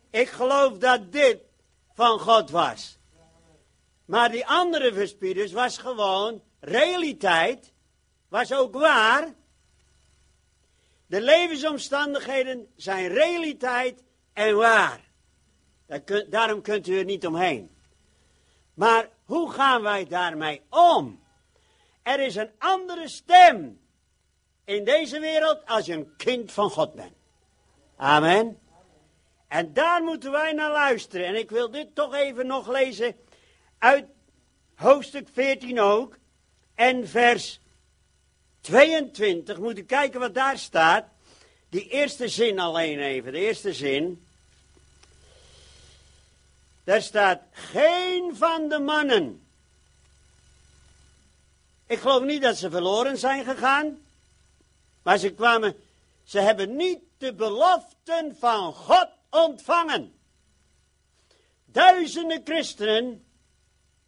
[0.10, 1.40] Ik geloof dat dit
[1.94, 2.99] van God was.
[4.10, 7.74] Maar die andere verspieders was gewoon realiteit,
[8.28, 9.34] was ook waar,
[11.06, 15.00] de levensomstandigheden zijn realiteit en waar.
[16.30, 17.76] Daarom kunt u er niet omheen.
[18.74, 21.24] Maar hoe gaan wij daarmee om?
[22.04, 23.82] Er is een andere stem
[24.66, 27.16] in deze wereld als je een kind van God bent.
[27.96, 28.60] Amen.
[29.48, 31.26] En daar moeten wij naar luisteren.
[31.26, 33.16] En ik wil dit toch even nog lezen
[33.80, 34.06] uit
[34.76, 36.18] hoofdstuk 14 ook.
[36.76, 37.60] En vers
[38.62, 41.06] 22, moet u kijken wat daar staat.
[41.70, 44.28] Die eerste zin alleen even, de eerste zin.
[46.84, 49.48] Daar staat, geen van de mannen
[51.90, 54.02] Ik geloof niet dat ze verloren zijn gegaan.
[55.04, 55.76] Maar ze kwamen,
[56.24, 60.14] ze hebben niet de beloften van God ontvangen.
[61.66, 63.29] Duizenden christenen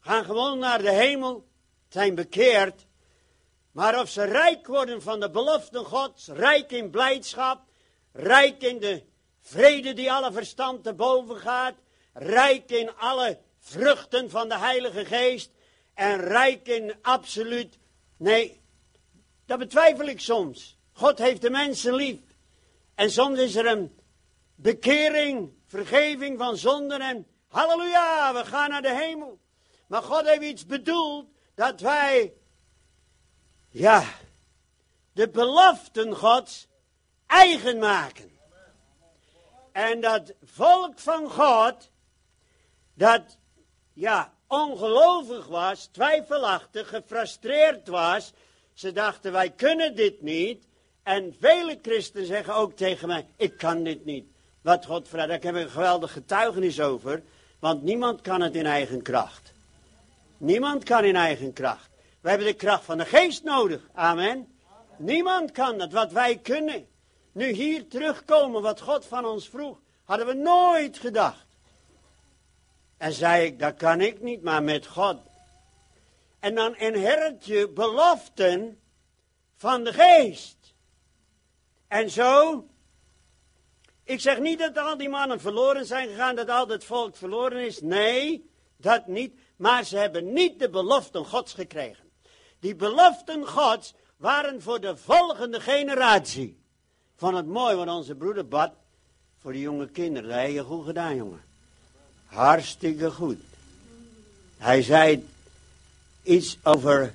[0.01, 1.47] gaan gewoon naar de hemel,
[1.89, 2.85] zijn bekeerd.
[3.71, 7.61] Maar of ze rijk worden van de beloften Gods, rijk in blijdschap,
[8.11, 9.03] rijk in de
[9.39, 11.75] vrede die alle verstand te boven gaat,
[12.13, 15.51] rijk in alle vruchten van de Heilige Geest
[15.93, 17.77] en rijk in absoluut.
[18.17, 18.61] Nee,
[19.45, 20.77] dat betwijfel ik soms.
[20.91, 22.19] God heeft de mensen lief.
[22.95, 23.99] En soms is er een
[24.55, 29.39] bekering, vergeving van zonden en halleluja, we gaan naar de hemel.
[29.91, 31.25] Maar God heeft iets bedoeld
[31.55, 32.33] dat wij,
[33.69, 34.03] ja,
[35.13, 36.67] de beloften Gods
[37.27, 38.31] eigen maken.
[39.71, 41.89] En dat volk van God,
[42.93, 43.37] dat,
[43.93, 48.33] ja, ongelovig was, twijfelachtig, gefrustreerd was.
[48.73, 50.67] Ze dachten, wij kunnen dit niet.
[51.03, 54.25] En vele christenen zeggen ook tegen mij, ik kan dit niet.
[54.61, 57.23] Wat God vraagt, daar heb ik een geweldig getuigenis over.
[57.59, 59.50] Want niemand kan het in eigen kracht.
[60.41, 61.89] Niemand kan in eigen kracht.
[62.21, 63.81] We hebben de kracht van de geest nodig.
[63.93, 64.47] Amen.
[64.97, 66.87] Niemand kan dat wat wij kunnen.
[67.31, 71.45] Nu hier terugkomen wat God van ons vroeg, hadden we nooit gedacht.
[72.97, 75.17] En zei ik, dat kan ik niet, maar met God.
[76.39, 78.81] En dan inherit je beloften
[79.55, 80.73] van de geest.
[81.87, 82.65] En zo,
[84.03, 87.65] ik zeg niet dat al die mannen verloren zijn gegaan, dat al het volk verloren
[87.65, 87.81] is.
[87.81, 89.33] Nee, dat niet.
[89.61, 92.03] Maar ze hebben niet de beloften Gods gekregen.
[92.59, 96.57] Die beloften Gods waren voor de volgende generatie.
[97.15, 98.71] Van het mooi wat onze broeder bad
[99.41, 100.29] voor die jonge kinderen.
[100.29, 101.43] Dat heb je goed gedaan, jongen.
[102.25, 103.37] Hartstikke goed.
[104.57, 105.27] Hij zei
[106.23, 107.13] iets over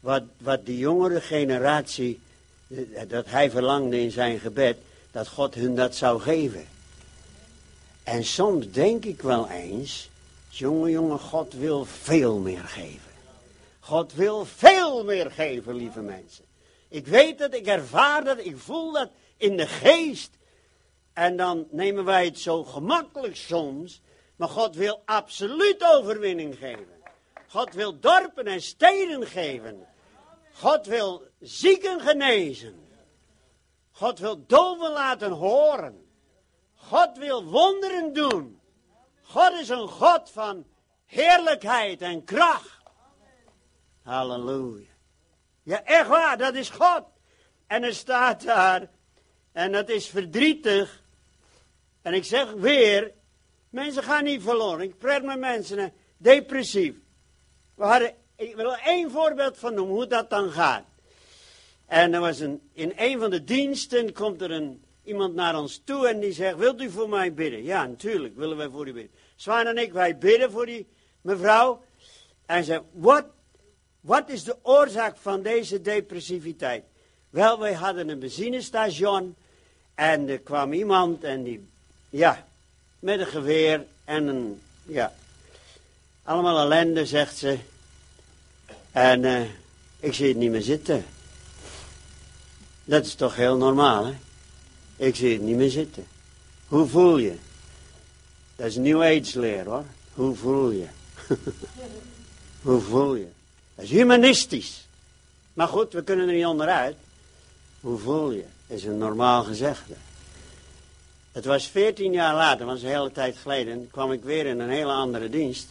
[0.00, 2.20] wat, wat die jongere generatie,
[2.68, 4.76] eh, dat hij verlangde in zijn gebed,
[5.10, 6.66] dat God hun dat zou geven.
[8.02, 10.08] En soms denk ik wel eens,
[10.58, 13.12] jongen, jongen, God wil veel meer geven.
[13.80, 16.44] God wil veel meer geven, lieve mensen.
[16.88, 20.30] Ik weet het, ik ervaar dat, ik voel dat in de geest.
[21.12, 24.00] En dan nemen wij het zo gemakkelijk soms.
[24.36, 27.02] Maar God wil absoluut overwinning geven.
[27.48, 29.86] God wil dorpen en steden geven.
[30.52, 32.88] God wil zieken genezen.
[33.90, 36.06] God wil doven laten horen.
[36.74, 38.60] God wil wonderen doen.
[39.34, 40.66] God is een God van
[41.06, 42.78] heerlijkheid en kracht.
[44.02, 44.86] Halleluja.
[45.62, 47.02] Ja, echt waar, dat is God.
[47.66, 48.90] En er staat daar,
[49.52, 51.02] en dat is verdrietig.
[52.02, 53.12] En ik zeg weer,
[53.70, 54.80] mensen gaan niet verloren.
[54.80, 56.94] Ik praat met mensen, depressief.
[57.74, 60.84] We hadden, ik wil één voorbeeld van noemen, hoe dat dan gaat.
[61.86, 65.82] En er was een, in een van de diensten komt er een, iemand naar ons
[65.84, 67.62] toe en die zegt, wilt u voor mij bidden?
[67.62, 69.23] Ja, natuurlijk willen wij voor u bidden.
[69.44, 70.86] Zwaan en ik, wij bidden voor die
[71.20, 71.84] mevrouw.
[72.46, 73.24] En zei, wat,
[74.00, 76.84] wat is de oorzaak van deze depressiviteit?
[77.30, 79.34] Wel, wij hadden een benzinestation
[79.94, 81.68] en er kwam iemand en die,
[82.10, 82.46] ja,
[82.98, 85.14] met een geweer en een, ja,
[86.22, 87.58] allemaal ellende, zegt ze.
[88.92, 89.40] En uh,
[90.00, 91.04] ik zie het niet meer zitten.
[92.84, 94.14] Dat is toch heel normaal, hè?
[94.96, 96.06] Ik zie het niet meer zitten.
[96.66, 97.36] Hoe voel je?
[98.56, 99.84] Dat is New Age leer, hoor.
[100.14, 100.86] Hoe voel je?
[102.62, 103.26] Hoe voel je?
[103.74, 104.86] Dat is humanistisch.
[105.52, 106.96] Maar goed, we kunnen er niet onderuit.
[107.80, 108.44] Hoe voel je?
[108.66, 109.94] Dat is een normaal gezegde.
[111.32, 114.70] Het was veertien jaar later, was een hele tijd geleden, kwam ik weer in een
[114.70, 115.66] hele andere dienst.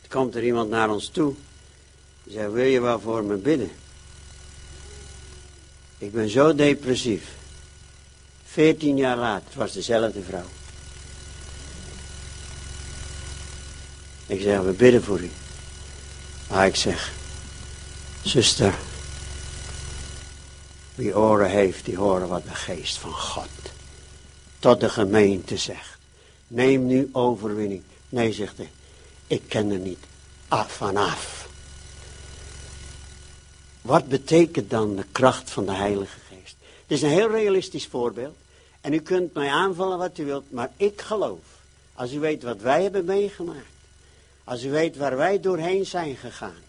[0.00, 1.34] Toen komt er iemand naar ons toe.
[2.22, 3.70] Die zei, wil je wel voor me bidden?
[5.98, 7.36] Ik ben zo depressief.
[8.44, 10.57] Veertien jaar later, het was dezelfde vrouw.
[14.28, 15.30] Ik zeg, we bidden voor u.
[16.50, 17.12] Maar ik zeg,
[18.22, 18.74] zuster,
[20.94, 23.48] wie oren heeft, die horen wat de geest van God
[24.58, 25.98] tot de gemeente zegt.
[26.46, 27.82] Neem nu overwinning.
[28.08, 28.70] Nee, zegt hij,
[29.26, 30.04] ik ken er niet
[30.48, 31.48] af vanaf.
[33.80, 36.56] Wat betekent dan de kracht van de Heilige Geest?
[36.60, 38.36] Het is een heel realistisch voorbeeld.
[38.80, 41.40] En u kunt mij aanvallen wat u wilt, maar ik geloof.
[41.94, 43.77] Als u weet wat wij hebben meegemaakt.
[44.48, 46.62] Als u weet waar wij doorheen zijn gegaan.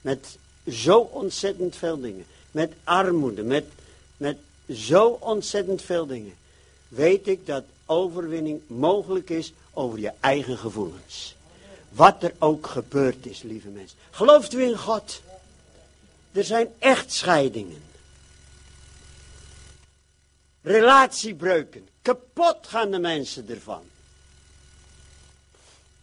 [0.00, 0.38] Met
[0.70, 2.26] zo ontzettend veel dingen.
[2.50, 3.64] Met armoede, met,
[4.16, 4.38] met
[4.72, 6.34] zo ontzettend veel dingen.
[6.88, 11.34] Weet ik dat overwinning mogelijk is over je eigen gevoelens.
[11.88, 13.98] Wat er ook gebeurd is, lieve mensen.
[14.10, 15.22] Gelooft u in God?
[16.32, 17.82] Er zijn echtscheidingen.
[20.62, 21.88] Relatiebreuken.
[22.02, 23.82] Kapot gaan de mensen ervan.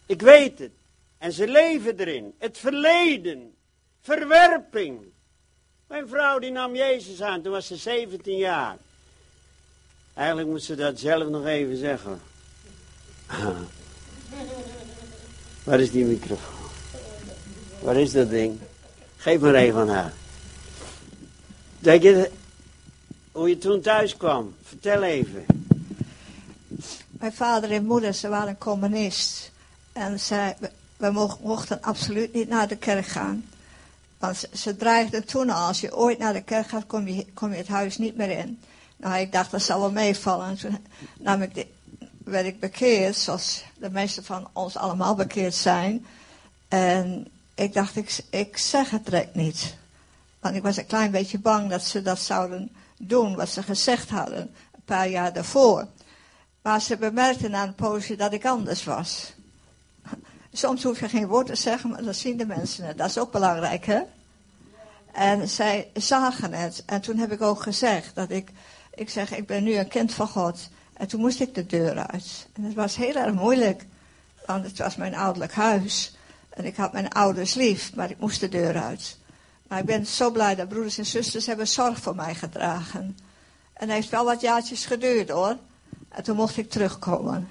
[0.06, 0.70] Ik weet het.
[1.18, 2.34] En ze leven erin.
[2.38, 3.54] Het verleden.
[4.00, 5.00] Verwerping.
[5.86, 7.42] Mijn vrouw die nam Jezus aan.
[7.42, 8.76] Toen was ze 17 jaar.
[10.14, 12.20] Eigenlijk moet ze dat zelf nog even zeggen.
[15.64, 16.54] Waar is die microfoon?
[17.80, 18.60] Waar is dat ding?
[19.16, 20.12] Geef me een van haar.
[21.78, 22.30] Denk je
[23.32, 24.54] hoe je toen thuis kwam?
[24.62, 25.46] Vertel even.
[27.10, 29.52] Mijn vader en moeder, ze waren communist.
[29.92, 30.56] En zij,
[30.96, 33.44] we mochten absoluut niet naar de kerk gaan.
[34.18, 37.50] Want ze, dreigden toen al, als je ooit naar de kerk gaat, kom je, kom
[37.50, 38.60] je het huis niet meer in.
[38.96, 40.46] Nou, ik dacht, dat zal wel meevallen.
[40.46, 41.50] En toen
[42.24, 46.06] werd ik bekeerd, zoals de meesten van ons allemaal bekeerd zijn.
[46.68, 49.76] En ik dacht, ik, ik zeg het direct niet.
[50.40, 54.10] Want ik was een klein beetje bang dat ze dat zouden doen, wat ze gezegd
[54.10, 55.86] hadden, een paar jaar daarvoor.
[56.62, 59.32] Maar ze bemerkten na een poosje dat ik anders was.
[60.56, 62.98] Soms hoef je geen woord te zeggen, maar dan zien de mensen het.
[62.98, 64.00] Dat is ook belangrijk, hè?
[65.12, 66.82] En zij zagen het.
[66.86, 68.50] En toen heb ik ook gezegd dat ik,
[68.94, 70.68] ik zeg, ik ben nu een kind van God.
[70.92, 72.46] En toen moest ik de deur uit.
[72.52, 73.84] En het was heel erg moeilijk,
[74.46, 76.16] want het was mijn ouderlijk huis.
[76.48, 79.18] En ik had mijn ouders lief, maar ik moest de deur uit.
[79.68, 83.18] Maar ik ben zo blij dat broeders en zusters hebben zorg voor mij gedragen.
[83.72, 85.56] En het heeft wel wat jaartjes geduurd hoor.
[86.08, 87.48] En toen mocht ik terugkomen.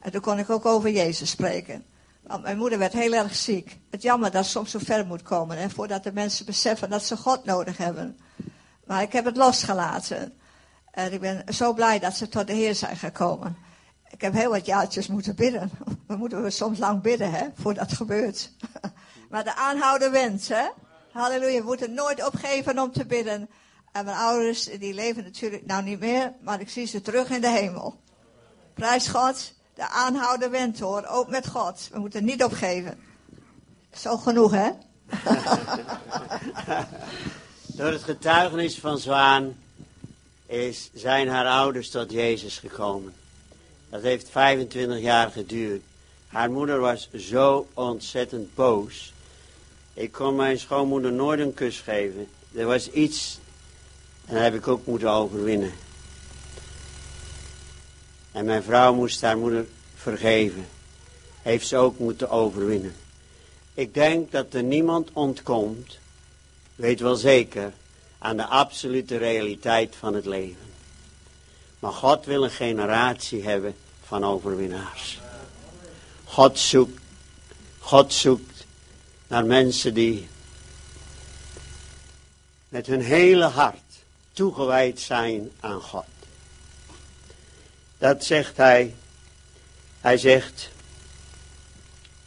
[0.00, 1.84] En toen kon ik ook over Jezus spreken.
[2.26, 3.78] Want mijn moeder werd heel erg ziek.
[3.90, 5.58] Het jammer dat het soms zo ver moet komen.
[5.58, 8.18] Hè, voordat de mensen beseffen dat ze God nodig hebben.
[8.86, 10.38] Maar ik heb het losgelaten.
[10.90, 13.56] En ik ben zo blij dat ze tot de Heer zijn gekomen.
[14.10, 15.70] Ik heb heel wat jaartjes moeten bidden.
[16.06, 18.52] We moeten soms lang bidden, hè, voordat het gebeurt.
[19.30, 20.64] Maar de aanhouden wens, hè.
[21.12, 23.48] Halleluja, we moeten nooit opgeven om te bidden.
[23.92, 27.40] En mijn ouders, die leven natuurlijk nou niet meer, maar ik zie ze terug in
[27.40, 28.00] de hemel.
[28.74, 31.88] Prijs God, de aanhouden wens hoor, ook met God.
[31.92, 32.98] We moeten niet opgeven.
[33.92, 34.70] Zo genoeg, hè?
[37.76, 39.56] Door het getuigenis van Zwaan
[40.46, 43.14] is, zijn haar ouders tot Jezus gekomen.
[43.90, 45.82] Dat heeft 25 jaar geduurd.
[46.26, 49.12] Haar moeder was zo ontzettend boos.
[49.94, 52.28] Ik kon mijn schoonmoeder nooit een kus geven.
[52.54, 53.38] Er was iets,
[54.26, 55.72] en dat heb ik ook moeten overwinnen.
[58.34, 60.66] En mijn vrouw moest haar moeder vergeven.
[61.42, 62.94] Heeft ze ook moeten overwinnen.
[63.74, 65.98] Ik denk dat er niemand ontkomt,
[66.74, 67.72] weet wel zeker,
[68.18, 70.66] aan de absolute realiteit van het leven.
[71.78, 73.74] Maar God wil een generatie hebben
[74.04, 75.20] van overwinnaars.
[76.24, 77.00] God zoekt,
[77.78, 78.66] God zoekt
[79.26, 80.28] naar mensen die
[82.68, 83.78] met hun hele hart
[84.32, 86.04] toegewijd zijn aan God.
[88.04, 88.94] Dat zegt hij.
[90.00, 90.70] Hij zegt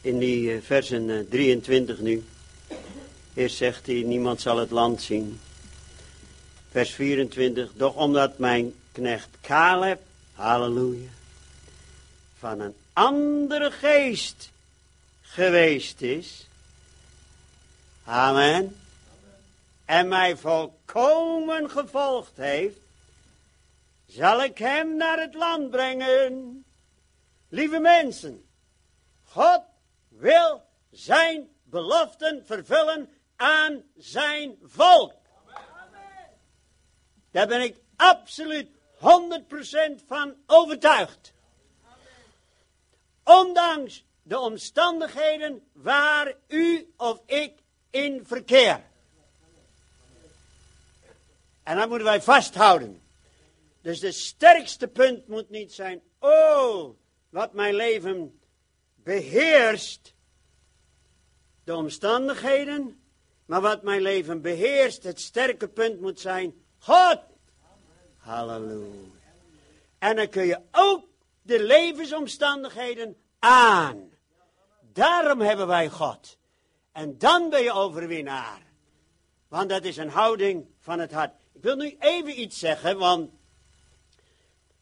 [0.01, 2.25] in die eh, versen 23 nu.
[3.33, 5.39] Eerst zegt hij, niemand zal het land zien.
[6.71, 10.01] Vers 24, doch omdat mijn knecht Caleb,
[10.33, 11.09] halleluja,
[12.39, 14.49] van een andere geest
[15.21, 16.47] geweest is.
[18.03, 18.75] Amen.
[19.85, 22.77] En mij volkomen gevolgd heeft,
[24.17, 26.65] zal ik hem naar het land brengen.
[27.49, 28.49] Lieve mensen,
[29.23, 29.61] God
[30.07, 30.61] wil
[30.91, 35.13] zijn beloften vervullen aan zijn volk.
[37.31, 41.33] Daar ben ik absoluut 100% van overtuigd.
[43.23, 47.59] Ondanks de omstandigheden waar u of ik
[47.89, 48.81] in verkeer.
[51.63, 53.06] En dat moeten wij vasthouden.
[53.87, 56.95] Dus de sterkste punt moet niet zijn, oh,
[57.29, 58.39] wat mijn leven
[58.95, 60.13] beheerst.
[61.63, 63.01] De omstandigheden,
[63.45, 67.19] maar wat mijn leven beheerst, het sterke punt moet zijn, God.
[68.17, 69.09] Halleluja.
[69.99, 71.07] En dan kun je ook
[71.41, 74.09] de levensomstandigheden aan.
[74.93, 76.37] Daarom hebben wij God.
[76.91, 78.61] En dan ben je overwinnaar.
[79.47, 81.33] Want dat is een houding van het hart.
[81.53, 83.35] Ik wil nu even iets zeggen, want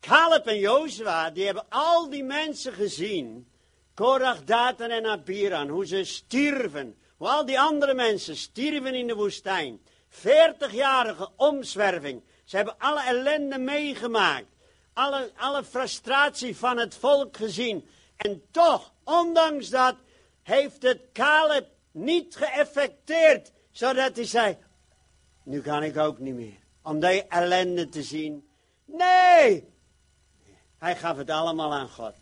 [0.06, 3.48] Caleb en Jozua, die hebben al die mensen gezien.
[3.94, 6.98] Korach, Datan en Abiran, hoe ze stierven.
[7.18, 9.82] Hoe al die andere mensen stierven in de woestijn.
[10.10, 12.24] Veertigjarige omzwerving.
[12.44, 14.46] Ze hebben alle ellende meegemaakt.
[14.94, 17.88] Alle, alle frustratie van het volk gezien.
[18.16, 19.96] En toch, ondanks dat,
[20.44, 23.52] heeft het Caleb niet geëffecteerd.
[23.72, 24.58] Zodat hij zei,
[25.44, 26.60] nu kan ik ook niet meer.
[26.84, 28.48] Om die ellende te zien.
[28.86, 29.74] Nee!
[30.78, 32.14] Hij gaf het allemaal aan God.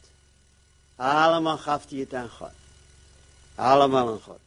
[0.96, 2.52] Allemaal gaf hij het aan God.
[3.56, 4.40] Allemaal aan God.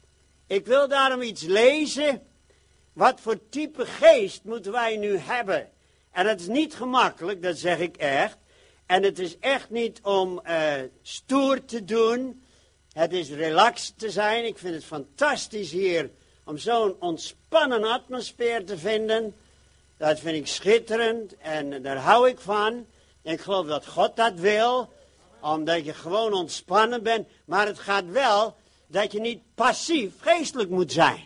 [0.47, 2.23] Ik wil daarom iets lezen.
[2.93, 5.71] Wat voor type geest moeten wij nu hebben?
[6.11, 8.37] En het is niet gemakkelijk, dat zeg ik echt.
[8.87, 12.45] En het is echt niet om uh, stoer te doen.
[12.93, 14.45] Het is relaxed te zijn.
[14.45, 16.11] Ik vind het fantastisch hier
[16.45, 19.35] om zo'n ontspannen atmosfeer te vinden.
[19.97, 22.87] Dat vind ik schitterend en daar hou ik van.
[23.27, 24.93] Ik geloof dat God dat wil,
[25.41, 27.29] omdat je gewoon ontspannen bent.
[27.45, 28.57] Maar het gaat wel
[28.87, 31.25] dat je niet passief geestelijk moet zijn.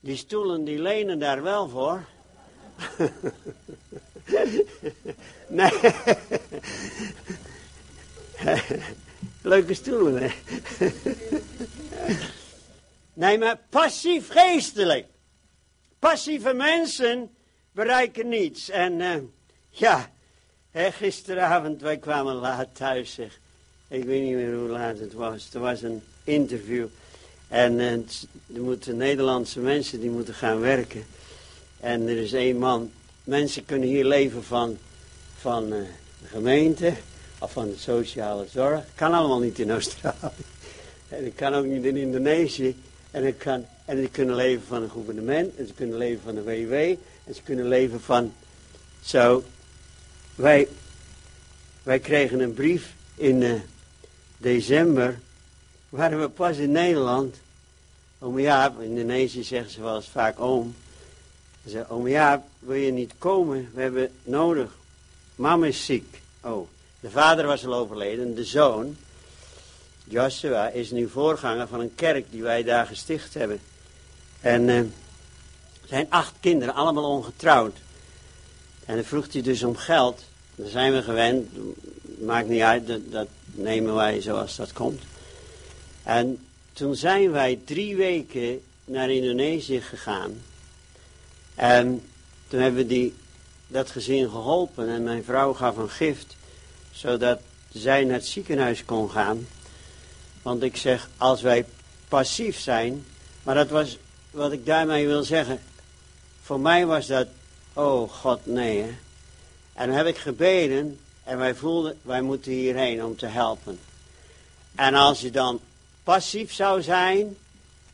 [0.00, 2.04] Die stoelen die lenen daar wel voor.
[5.48, 5.72] nee.
[9.42, 10.30] Leuke stoelen, hè?
[13.22, 15.06] nee, maar passief geestelijk.
[15.98, 17.36] Passieve mensen
[17.72, 18.68] bereiken niets.
[18.68, 19.16] En uh,
[19.68, 20.16] ja,
[20.70, 23.18] hè, gisteravond, wij kwamen laat thuis.
[23.88, 25.54] Ik weet niet meer hoe laat het was.
[25.54, 26.86] Er was een interview.
[27.48, 27.92] En uh,
[28.54, 31.04] er moeten Nederlandse mensen die moeten gaan werken.
[31.80, 32.90] En er is één man.
[33.24, 34.78] Mensen kunnen hier leven van,
[35.38, 35.78] van uh,
[36.22, 36.94] de gemeente
[37.38, 38.84] of van de sociale zorg.
[38.94, 40.16] Kan allemaal niet in Australië.
[41.08, 42.76] En ik kan ook niet in Indonesië.
[43.10, 45.56] En, ik kan, en die kunnen leven van een gouvernement.
[45.56, 46.72] En ze kunnen leven van de WW.
[47.24, 48.32] En ze kunnen leven van...
[49.00, 49.42] Zo.
[50.38, 50.68] Wij,
[51.82, 53.60] wij kregen een brief in uh,
[54.36, 55.18] december.
[55.88, 57.36] Waren we pas in Nederland.
[58.18, 60.74] Oom Jaap, in Indonesië zeggen ze wel eens vaak oom.
[61.64, 63.70] Ze zei, oom Jaap, wil je niet komen?
[63.74, 64.70] We hebben nodig.
[65.34, 66.20] Mama is ziek.
[66.40, 66.68] Oh,
[67.00, 68.34] de vader was al overleden.
[68.34, 68.96] De zoon,
[70.04, 73.60] Joshua, is nu voorganger van een kerk die wij daar gesticht hebben.
[74.40, 74.88] En uh, er
[75.84, 77.76] zijn acht kinderen, allemaal ongetrouwd.
[78.84, 80.27] En dan vroeg hij dus om geld.
[80.58, 81.48] Daar zijn we gewend.
[82.20, 85.02] Maakt niet uit, dat, dat nemen wij zoals dat komt.
[86.02, 86.38] En
[86.72, 90.42] toen zijn wij drie weken naar Indonesië gegaan.
[91.54, 92.02] En
[92.48, 93.14] toen hebben we die,
[93.66, 94.88] dat gezin geholpen.
[94.88, 96.36] En mijn vrouw gaf een gift.
[96.90, 97.40] Zodat
[97.72, 99.46] zij naar het ziekenhuis kon gaan.
[100.42, 101.64] Want ik zeg, als wij
[102.08, 103.04] passief zijn.
[103.42, 103.98] Maar dat was
[104.30, 105.60] wat ik daarmee wil zeggen.
[106.42, 107.26] Voor mij was dat,
[107.72, 108.82] oh God, nee.
[108.82, 108.90] Hè.
[109.78, 110.98] En dan heb ik gebeden.
[111.24, 113.78] En wij voelden, wij moeten hierheen om te helpen.
[114.74, 115.60] En als je dan
[116.02, 117.36] passief zou zijn.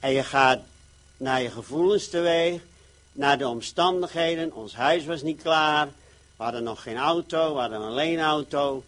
[0.01, 0.61] En je gaat
[1.16, 2.61] naar je gevoelens teweeg.
[3.12, 4.55] Naar de omstandigheden.
[4.55, 5.87] Ons huis was niet klaar.
[6.37, 7.55] We hadden nog geen auto.
[7.55, 8.85] We hadden een leenauto.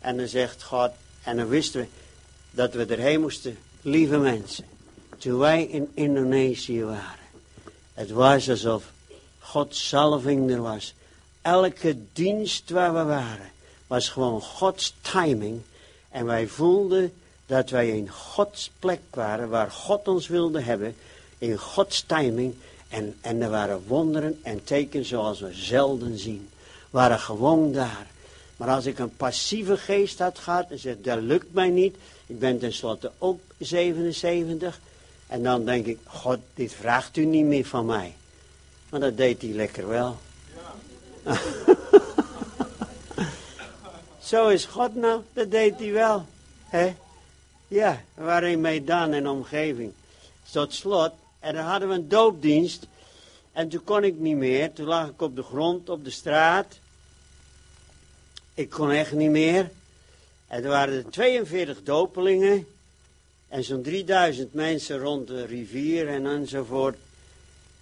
[0.00, 0.90] En dan zegt God.
[1.22, 1.86] En dan wisten we
[2.50, 3.58] dat we erheen moesten.
[3.82, 4.64] Lieve mensen.
[5.18, 7.28] Toen wij in Indonesië waren.
[7.94, 8.84] Het was alsof
[9.38, 10.94] Gods salving er was.
[11.48, 13.50] Elke dienst waar we waren.
[13.86, 15.60] Was gewoon Gods timing.
[16.10, 17.12] En wij voelden
[17.46, 20.96] dat wij in Gods plek waren, waar God ons wilde hebben,
[21.38, 22.54] in Gods timing.
[22.88, 26.48] En, en er waren wonderen en tekens zoals we zelden zien.
[26.90, 28.06] Waren gewoon daar.
[28.56, 31.96] Maar als ik een passieve geest had gehad en zeg, dat lukt mij niet.
[32.26, 34.80] Ik ben tenslotte ook 77.
[35.26, 38.14] En dan denk ik, God, dit vraagt u niet meer van mij.
[38.88, 40.18] Maar dat deed hij lekker wel.
[44.22, 46.26] Zo is God nou, dat deed hij wel.
[46.64, 46.94] hè?
[47.68, 49.92] Ja, we waren in Medan en omgeving.
[50.52, 52.86] Tot slot, en dan hadden we een doopdienst.
[53.52, 54.72] En toen kon ik niet meer.
[54.72, 56.78] Toen lag ik op de grond, op de straat.
[58.54, 59.70] Ik kon echt niet meer.
[60.46, 62.66] En er waren er 42 dopelingen.
[63.48, 66.96] En zo'n 3000 mensen rond de rivier en enzovoort.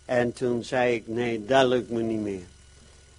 [0.04, 2.44] En toen zei ik, nee, dat lukt me niet meer.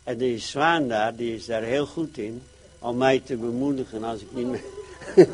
[0.08, 2.42] En die zwaan daar, die is daar heel goed in.
[2.80, 4.64] Om mij te bemoedigen als ik niet meer...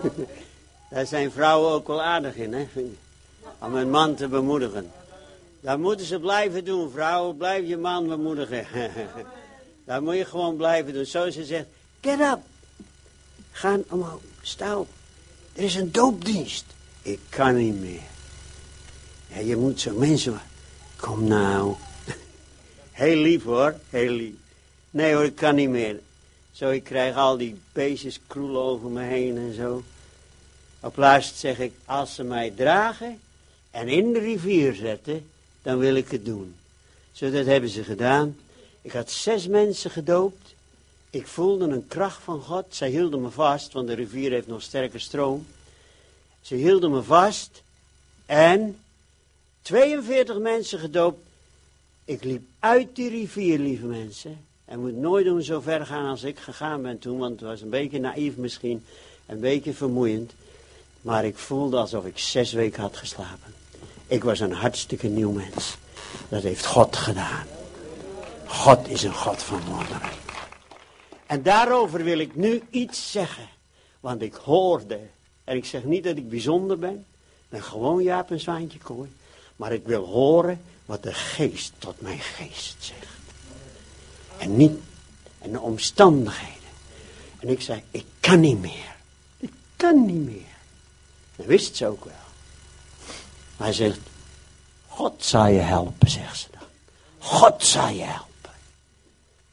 [0.89, 2.67] Daar zijn vrouwen ook wel aardig in, hè?
[3.59, 4.91] Om een man te bemoedigen.
[5.59, 7.37] Dat moeten ze blijven doen, vrouwen.
[7.37, 8.65] Blijf je man bemoedigen.
[9.85, 11.05] dat moet je gewoon blijven doen.
[11.05, 11.65] Zo ze zegt,
[12.01, 12.39] get up.
[13.51, 14.87] Ga omhoog, sta op.
[15.53, 16.65] Er is een doopdienst.
[17.01, 18.01] Ik kan niet meer.
[19.27, 20.41] Ja, je moet zo mensen...
[20.95, 21.75] Kom nou.
[22.91, 24.41] Heel lief hoor, heel lief.
[24.93, 25.99] Nee hoor, ik kan niet meer.
[26.51, 29.83] Zo, ik krijg al die beestjes kroelen over me heen en zo.
[30.79, 33.19] Op laatst zeg ik, als ze mij dragen
[33.71, 35.29] en in de rivier zetten,
[35.61, 36.55] dan wil ik het doen.
[37.11, 38.37] Zo dat hebben ze gedaan.
[38.81, 40.55] Ik had zes mensen gedoopt.
[41.09, 42.65] Ik voelde een kracht van God.
[42.69, 45.47] Zij hielden me vast, want de rivier heeft nog sterke stroom.
[46.41, 47.63] Ze hielden me vast.
[48.25, 48.79] En
[49.61, 51.25] 42 mensen gedoopt.
[52.05, 54.51] Ik liep uit die rivier, lieve mensen.
[54.65, 57.61] En moet nooit doen zo ver gaan als ik gegaan ben toen, want het was
[57.61, 58.85] een beetje naïef misschien,
[59.25, 60.33] een beetje vermoeiend.
[61.01, 63.53] Maar ik voelde alsof ik zes weken had geslapen.
[64.07, 65.77] Ik was een hartstikke nieuw mens.
[66.29, 67.45] Dat heeft God gedaan.
[68.45, 70.11] God is een God van wonderen.
[71.25, 73.47] En daarover wil ik nu iets zeggen.
[73.99, 74.99] Want ik hoorde,
[75.43, 77.05] en ik zeg niet dat ik bijzonder ben,
[77.49, 79.11] ben gewoon Jaap en Zwaantje Kooi.
[79.55, 83.12] Maar ik wil horen wat de geest tot mijn geest zegt.
[84.37, 84.79] En niet,
[85.39, 86.51] en de omstandigheden.
[87.39, 88.95] En ik zei, ik kan niet meer.
[89.37, 90.55] Ik kan niet meer.
[91.35, 92.13] Dat wist ze ook wel.
[93.57, 93.99] Maar hij zegt,
[94.87, 96.67] God zal je helpen, zegt ze dan.
[97.17, 98.51] God zal je helpen.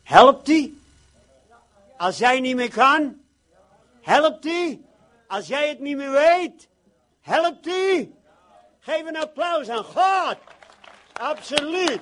[0.03, 0.73] Helpt hij?
[1.97, 3.21] Als jij niet meer kan?
[4.01, 4.81] Helpt hij?
[5.27, 6.69] Als jij het niet meer weet?
[7.21, 8.11] Helpt hij?
[8.81, 10.37] Geef een applaus aan God.
[11.13, 12.01] Absoluut.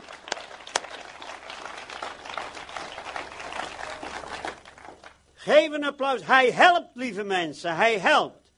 [5.41, 6.25] Geef een applaus.
[6.25, 7.77] Hij helpt, lieve mensen.
[7.77, 8.51] Hij helpt.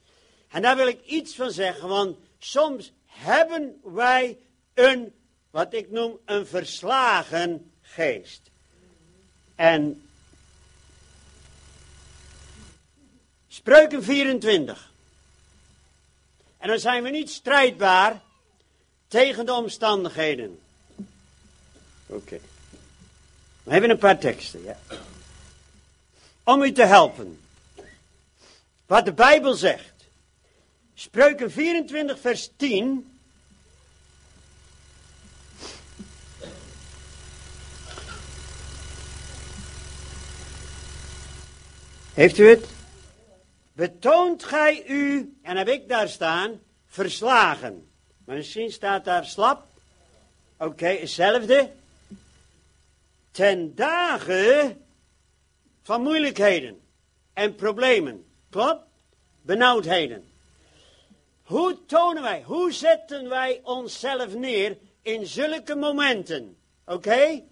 [0.49, 4.37] En daar wil ik iets van zeggen, want soms hebben wij
[4.73, 5.13] een,
[5.49, 8.41] wat ik noem, een verslagen geest.
[9.55, 10.09] En
[13.47, 14.91] Spreuken 24.
[16.57, 18.21] En dan zijn we niet strijdbaar
[19.07, 20.59] tegen de omstandigheden.
[22.05, 22.39] Oké.
[23.63, 24.77] We hebben een paar teksten, ja.
[26.51, 27.39] Om u te helpen.
[28.85, 29.93] Wat de Bijbel zegt.
[30.93, 33.19] Spreuken 24, vers 10.
[42.13, 42.65] Heeft u het?
[43.73, 47.91] Betoont gij u, en heb ik daar staan, verslagen.
[48.25, 49.65] Maar misschien staat daar slap.
[50.57, 51.71] Oké, hetzelfde.
[53.31, 54.81] Ten dagen
[55.81, 56.81] van moeilijkheden
[57.33, 58.25] en problemen.
[58.49, 58.85] Klopt?
[59.41, 60.29] Benauwdheden.
[61.43, 66.57] Hoe tonen wij, hoe zetten wij onszelf neer in zulke momenten?
[66.85, 67.43] Oké?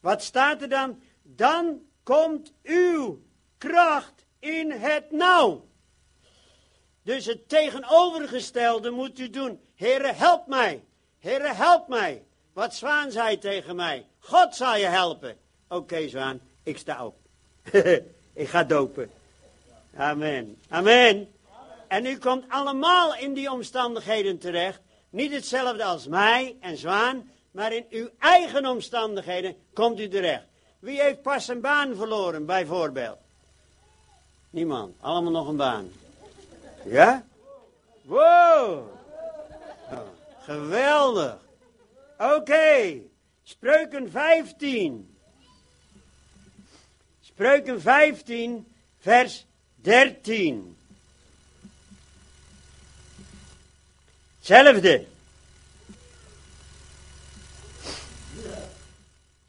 [0.00, 1.02] Wat staat er dan?
[1.22, 3.22] Dan komt uw
[3.58, 5.68] kracht in het nauw.
[7.02, 9.60] Dus het tegenovergestelde moet u doen.
[9.74, 10.84] Heere, help mij.
[11.18, 12.24] Heere, help mij.
[12.52, 14.06] Wat Zwaan zei tegen mij.
[14.18, 15.38] God zal je helpen.
[15.68, 17.19] Oké, Zwaan, ik sta op.
[18.32, 19.10] ik ga dopen.
[19.96, 20.56] Amen.
[20.68, 21.28] Amen.
[21.88, 24.80] En u komt allemaal in die omstandigheden terecht.
[25.10, 30.44] Niet hetzelfde als mij en Zwaan, maar in uw eigen omstandigheden komt u terecht.
[30.78, 33.18] Wie heeft pas een baan verloren, bijvoorbeeld?
[34.50, 34.94] Niemand.
[35.00, 35.90] Allemaal nog een baan.
[36.84, 37.24] Ja?
[38.02, 38.88] Wow.
[39.90, 39.98] Oh,
[40.40, 41.38] geweldig.
[42.18, 43.00] Oké.
[43.42, 45.09] Spreuken 15.
[47.40, 50.76] Spreuken 15, vers 13.
[54.38, 55.04] Hetzelfde.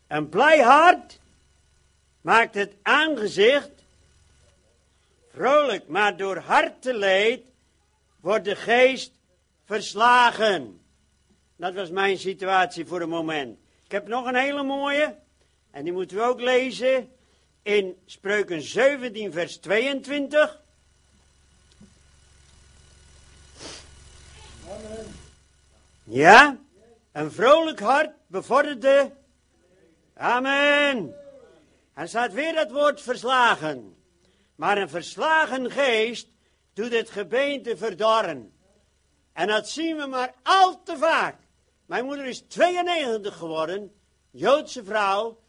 [0.08, 1.20] Een blij hart
[2.22, 3.72] maakt het aangezicht
[5.34, 7.46] vrolijk, maar door harteleed
[8.20, 9.12] wordt de geest
[9.66, 10.82] verslagen.
[11.56, 13.58] Dat was mijn situatie voor een moment.
[13.86, 15.16] Ik heb nog een hele mooie,
[15.72, 17.10] en die moeten we ook lezen
[17.64, 20.62] in Spreuken 17, vers 22.
[26.04, 26.58] Ja,
[27.12, 29.12] een vrolijk hart bevorderde.
[30.14, 31.16] Amen.
[31.94, 33.96] En staat weer dat woord verslagen.
[34.56, 36.28] Maar een verslagen geest
[36.74, 38.54] doet het gebeente verdorren.
[39.34, 41.36] En dat zien we maar al te vaak.
[41.86, 43.96] Mijn moeder is 92 geworden,
[44.32, 45.41] Joodse vrouw,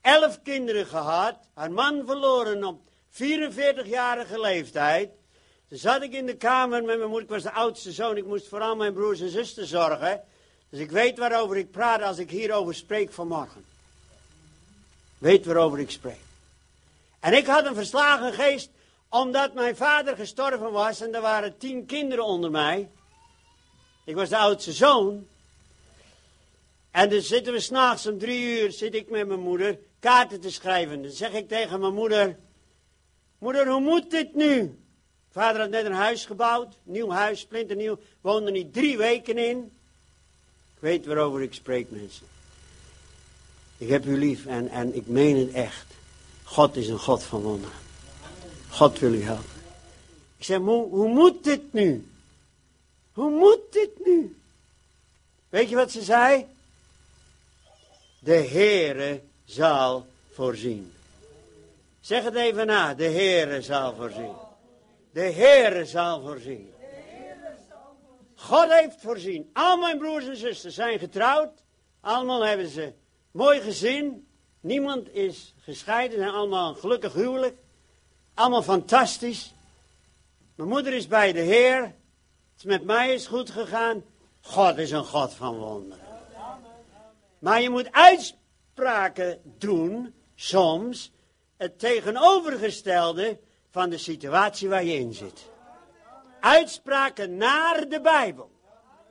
[0.00, 2.80] elf kinderen gehad, haar man verloren op
[3.12, 5.10] 44-jarige leeftijd.
[5.68, 8.26] Toen zat ik in de kamer met mijn moeder, ik was de oudste zoon, ik
[8.26, 10.22] moest vooral mijn broers en zussen zorgen.
[10.70, 13.64] Dus ik weet waarover ik praat als ik hierover spreek vanmorgen.
[15.18, 16.20] Weet waarover ik spreek.
[17.20, 18.70] En ik had een verslagen geest,
[19.08, 22.88] omdat mijn vader gestorven was en er waren tien kinderen onder mij.
[24.04, 25.26] Ik was de oudste zoon.
[26.90, 30.50] En dan zitten we s'nachts om drie uur, zit ik met mijn moeder kaarten te
[30.50, 31.02] schrijven.
[31.02, 32.38] Dan zeg ik tegen mijn moeder,
[33.38, 34.78] moeder, hoe moet dit nu?
[35.30, 39.58] Vader had net een huis gebouwd, nieuw huis, splinternieuw, woonde niet drie weken in.
[40.74, 42.26] Ik weet waarover ik spreek, mensen.
[43.76, 45.86] Ik heb u lief en, en ik meen het echt.
[46.42, 47.76] God is een God van wonderen.
[48.68, 49.60] God wil u helpen.
[50.36, 52.08] Ik zeg, hoe, hoe moet dit nu?
[53.12, 54.36] Hoe moet dit nu?
[55.48, 56.46] Weet je wat ze zei?
[58.18, 60.92] De Heere zal voorzien.
[62.00, 62.94] Zeg het even na.
[62.94, 64.32] De Heere zal voorzien.
[65.12, 66.72] De Heere zal voorzien.
[68.34, 69.50] God heeft voorzien.
[69.52, 71.62] Al mijn broers en zusters zijn getrouwd.
[72.00, 72.92] Allemaal hebben ze
[73.30, 74.28] mooi gezin.
[74.60, 76.18] Niemand is gescheiden.
[76.18, 77.56] Zijn allemaal een gelukkig huwelijk.
[78.34, 79.54] Allemaal fantastisch.
[80.54, 81.94] Mijn moeder is bij de Heer.
[82.54, 84.04] Het met mij is goed gegaan.
[84.40, 86.04] God is een God van wonderen.
[87.38, 87.90] Maar je moet
[88.80, 91.12] uitspraken doen, soms,
[91.56, 93.38] het tegenovergestelde
[93.70, 95.48] van de situatie waar je in zit.
[96.40, 98.50] Uitspraken naar de Bijbel.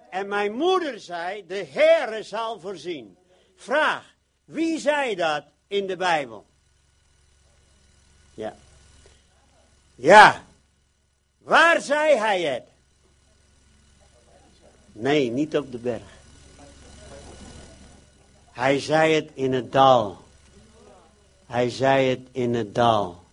[0.10, 3.18] En mijn moeder zei, de Heere zal voorzien.
[3.56, 4.16] Vraag,
[4.46, 6.46] wie zei dat in de Bijbel?
[8.34, 8.56] Ja.
[9.96, 10.44] Ja.
[11.38, 12.64] Waar zei hij het?
[14.92, 16.09] Nee, niet op de berg.
[18.60, 20.18] Hij zei het in het dal.
[21.46, 23.24] Hij zei het in het dal.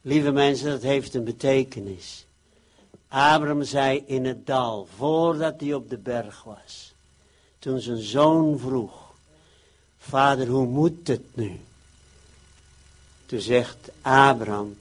[0.00, 2.26] Lieve mensen, dat heeft een betekenis.
[3.08, 6.92] Abraham zei in het dal, voordat hij op de berg was.
[7.58, 8.92] Toen zijn zoon vroeg,
[9.98, 11.60] vader, hoe moet het nu?
[13.26, 14.76] Toen zegt Abraham,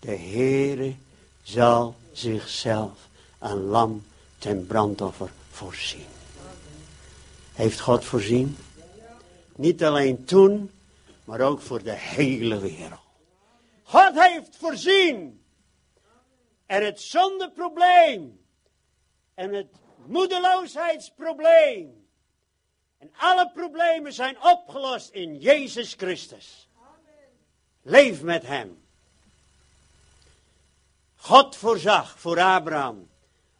[0.00, 0.94] de Heere
[1.42, 4.04] zal zichzelf een lam
[4.38, 6.06] ten brandoffer voorzien.
[7.52, 8.56] Heeft God voorzien?
[9.56, 10.70] Niet alleen toen,
[11.24, 13.00] maar ook voor de hele wereld.
[13.82, 15.44] God heeft voorzien.
[16.66, 18.44] En het zondeprobleem.
[19.34, 19.74] En het
[20.06, 22.06] moedeloosheidsprobleem.
[22.98, 26.68] En alle problemen zijn opgelost in Jezus Christus.
[27.82, 28.84] Leef met Hem.
[31.16, 33.10] God voorzag voor Abraham.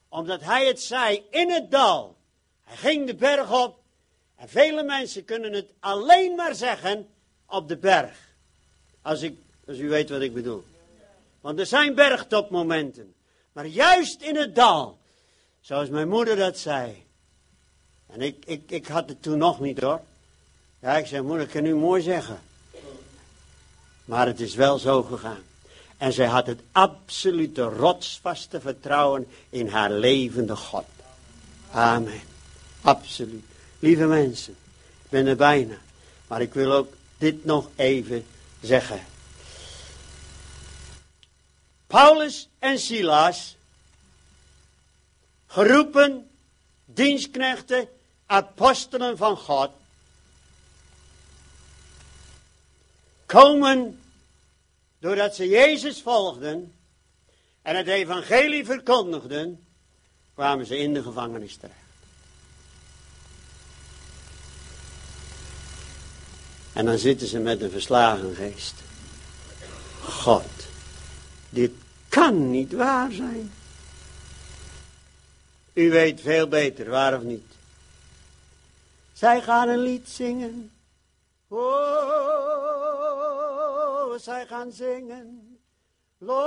[0.09, 2.17] Omdat hij het zei in het dal.
[2.63, 3.85] Hij ging de berg op.
[4.37, 7.09] En vele mensen kunnen het alleen maar zeggen
[7.47, 8.19] op de berg.
[9.03, 10.65] Als, ik, als u weet wat ik bedoel.
[11.41, 13.15] Want er zijn bergtopmomenten.
[13.53, 14.99] Maar juist in het dal.
[15.61, 17.05] Zoals mijn moeder dat zei.
[18.07, 20.01] En ik, ik, ik had het toen nog niet hoor.
[20.81, 22.41] Ja, ik zei, moeder, ik kan u mooi zeggen.
[24.05, 25.43] Maar het is wel zo gegaan.
[25.97, 30.85] En zij had het absolute rotsvaste vertrouwen in haar levende God.
[31.71, 32.21] Amen.
[32.81, 33.45] Absoluut.
[33.79, 34.57] Lieve mensen,
[35.03, 35.77] ik ben er bijna.
[36.27, 38.27] Maar ik wil ook dit nog even
[38.61, 39.01] zeggen.
[41.87, 43.57] Paulus en Silas,
[45.47, 46.31] geroepen
[46.85, 47.89] dienstknechten,
[48.27, 49.71] apostelen van God,
[53.27, 54.01] komen
[54.99, 56.75] doordat ze Jezus volgden
[57.63, 59.67] en het evangelie verkondigden,
[60.35, 61.86] kwamen ze in de gevangenis terecht.
[66.77, 68.75] En dan zitten ze met een verslagen geest.
[70.03, 70.67] God,
[71.49, 71.73] dit
[72.09, 73.53] kan niet waar zijn.
[75.73, 77.55] U weet veel beter, waar of niet.
[79.13, 80.71] Zij gaan een lied zingen.
[81.49, 81.67] Oh,
[84.19, 85.59] zij gaan zingen.
[86.19, 86.45] Lof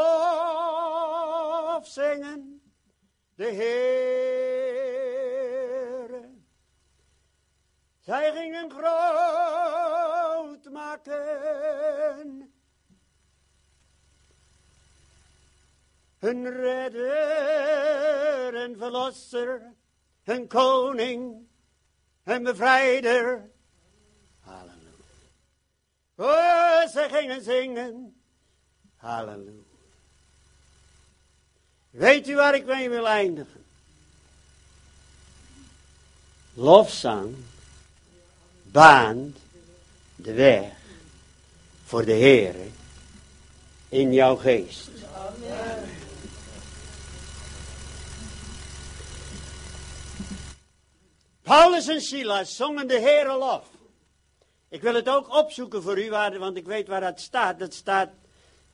[1.87, 2.61] zingen.
[3.35, 3.79] De Heer.
[7.99, 9.98] Zij gingen groot
[10.71, 12.53] maken.
[16.19, 19.73] Hun redder en verlosser.
[20.23, 21.47] Hun koning
[22.23, 23.49] en bevrijder.
[24.39, 24.79] Halleluja.
[26.15, 28.21] Oh, ze gingen zingen.
[28.95, 29.67] Halleluja.
[31.89, 33.65] Weet u waar ik mee wil eindigen?
[36.53, 37.35] Lofzang
[38.63, 39.37] baant
[40.21, 40.63] de weg
[41.85, 42.55] voor de Heer
[43.89, 44.89] in jouw geest.
[45.15, 45.89] Amen.
[51.41, 53.65] Paulus en Silas zongen de Heere lof.
[54.69, 57.59] Ik wil het ook opzoeken voor u, want ik weet waar dat staat.
[57.59, 58.09] Dat staat,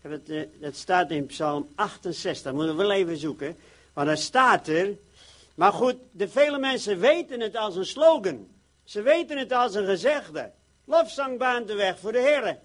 [0.02, 2.44] eh, dat staat in Psalm 68.
[2.44, 3.58] Dat moeten we wel even zoeken.
[3.94, 4.98] Maar daar staat er.
[5.56, 8.48] Maar goed, de vele mensen weten het als een slogan.
[8.84, 10.52] Ze weten het als een gezegde.
[10.86, 12.58] Lofzang de weg voor de Heer.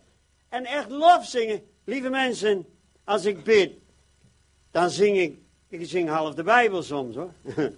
[0.49, 1.62] En echt lof zingen.
[1.85, 2.66] Lieve mensen,
[3.05, 3.73] als ik bid,
[4.71, 5.39] dan zing ik.
[5.68, 7.33] Ik zing half de Bijbel soms hoor.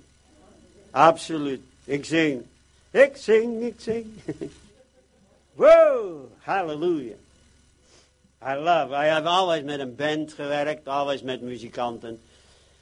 [0.90, 1.60] Absoluut.
[1.84, 2.42] Ik zing.
[2.90, 4.06] Ik zing, ik zing.
[5.54, 7.18] Wow, hallelujah.
[8.42, 8.94] I love.
[8.94, 12.20] I have always met een band gewerkt, always met muzikanten.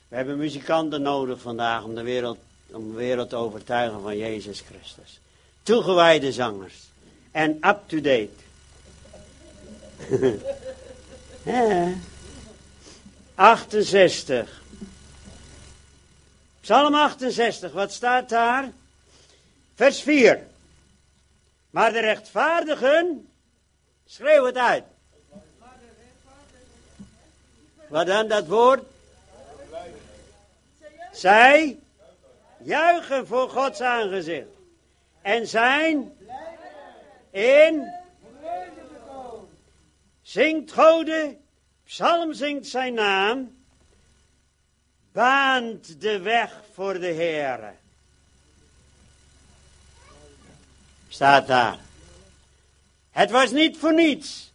[0.08, 2.38] We hebben muzikanten nodig vandaag om de wereld,
[2.72, 5.20] om de wereld te overtuigen van Jezus Christus.
[5.62, 6.89] Toegewijde zangers.
[7.30, 8.28] En up-to-date.
[11.44, 11.92] ja.
[13.34, 14.62] 68.
[16.60, 18.70] Psalm 68, wat staat daar?
[19.74, 20.46] Vers 4.
[21.70, 23.28] Maar de rechtvaardigen,
[24.06, 24.84] schreeuw het uit.
[27.88, 28.82] Wat dan dat woord?
[31.12, 31.78] Zij
[32.58, 34.46] juichen voor Gods aangezicht.
[35.22, 36.12] En zijn
[37.30, 37.92] in
[40.22, 41.38] zingt Gode,
[41.84, 43.64] psalm zingt zijn naam,
[45.12, 47.72] baant de weg voor de Heere.
[51.08, 51.78] Staat daar.
[53.10, 54.52] Het was niet voor niets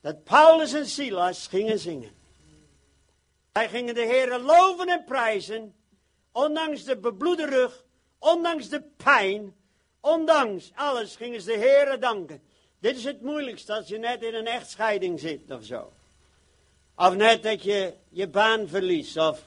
[0.00, 2.10] dat Paulus en Silas gingen zingen.
[3.52, 5.74] Zij gingen de Heere loven en prijzen,
[6.32, 7.84] ondanks de bebloede rug,
[8.18, 9.55] ondanks de pijn,
[10.06, 12.42] ondanks alles gingen ze de Heere danken.
[12.78, 15.92] Dit is het moeilijkste als je net in een echtscheiding zit of zo.
[16.96, 19.42] Of net dat je je baan verliest of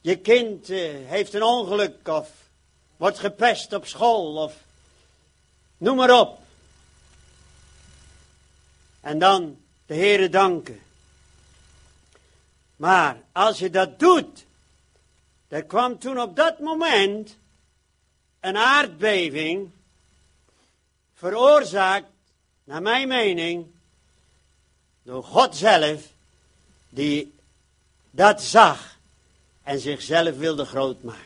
[0.00, 2.30] je kind eh, heeft een ongeluk of
[2.96, 4.54] wordt gepest op school of
[5.76, 6.38] noem maar op.
[9.00, 10.80] En dan de Heere danken.
[12.76, 14.44] Maar als je dat doet,
[15.48, 17.36] er kwam toen op dat moment
[18.40, 19.70] een aardbeving,
[21.14, 22.06] veroorzaakt,
[22.64, 23.66] naar mijn mening,
[25.02, 26.02] door God zelf,
[26.88, 27.34] die
[28.10, 28.98] dat zag
[29.62, 31.24] en zichzelf wilde groot maken.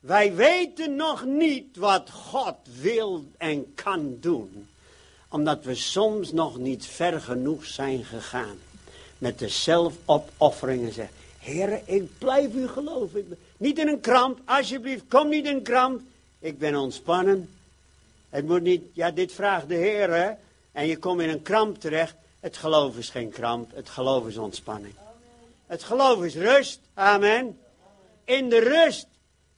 [0.00, 4.68] Wij weten nog niet wat God wil en kan doen,
[5.28, 8.58] omdat we soms nog niet ver genoeg zijn gegaan
[9.18, 11.14] met de zelfopofferingen zeggen.
[11.38, 13.38] Heer, ik blijf u geloven.
[13.56, 16.00] Niet in een kramp, alsjeblieft, kom niet in een kramp.
[16.40, 17.50] Ik ben ontspannen.
[18.28, 20.30] Het moet niet, ja, dit vraagt de Heer, hè.
[20.72, 22.14] En je komt in een kramp terecht.
[22.40, 24.94] Het geloof is geen kramp, het geloof is ontspanning.
[25.66, 27.58] Het geloof is rust, amen.
[28.24, 29.06] In de rust,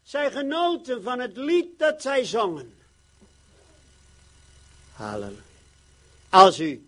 [0.03, 2.75] zij genoten van het lied dat zij zongen.
[4.93, 5.41] Halleluja.
[6.29, 6.87] Als u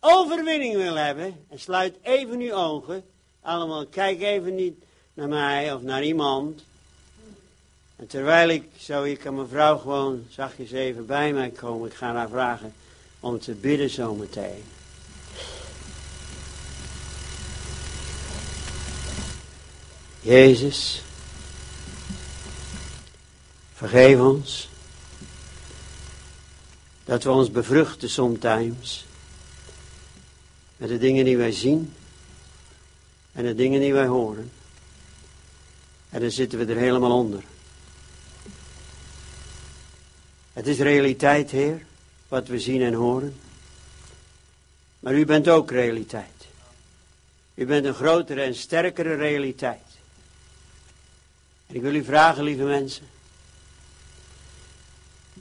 [0.00, 3.04] overwinning wil hebben, en sluit even uw ogen,
[3.40, 4.84] allemaal, kijk even niet
[5.14, 6.64] naar mij of naar iemand.
[8.04, 12.14] En terwijl ik, zou ik aan mevrouw gewoon zachtjes even bij mij komen, ik ga
[12.14, 12.74] haar vragen
[13.20, 14.62] om te bidden zometeen.
[20.20, 21.02] Jezus,
[23.72, 24.68] vergeef ons
[27.04, 29.04] dat we ons bevruchten somtijds
[30.76, 31.94] met de dingen die wij zien
[33.32, 34.50] en de dingen die wij horen.
[36.10, 37.44] En dan zitten we er helemaal onder.
[40.54, 41.82] Het is realiteit, Heer,
[42.28, 43.40] wat we zien en horen.
[45.00, 46.46] Maar u bent ook realiteit.
[47.54, 49.82] U bent een grotere en sterkere realiteit.
[51.66, 53.06] En ik wil u vragen, lieve mensen.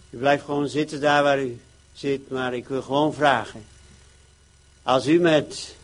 [0.10, 1.60] U blijft gewoon zitten daar waar u
[1.94, 3.66] zit, maar ik wil gewoon vragen.
[4.84, 5.76] Als u met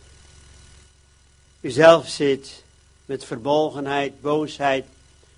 [1.60, 2.62] uzelf zit,
[3.04, 4.84] met verbolgenheid, boosheid,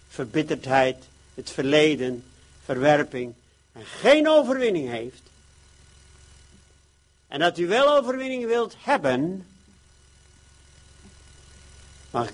[0.08, 0.96] verbitterdheid,
[1.34, 2.24] het verleden,
[2.64, 3.34] verwerping,
[3.72, 5.22] en geen overwinning heeft,
[7.28, 9.46] en dat u wel overwinning wilt hebben,
[12.10, 12.30] mag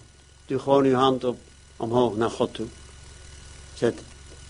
[0.47, 1.39] u gewoon uw hand op,
[1.77, 2.67] omhoog naar God toe.
[3.75, 4.01] Zet,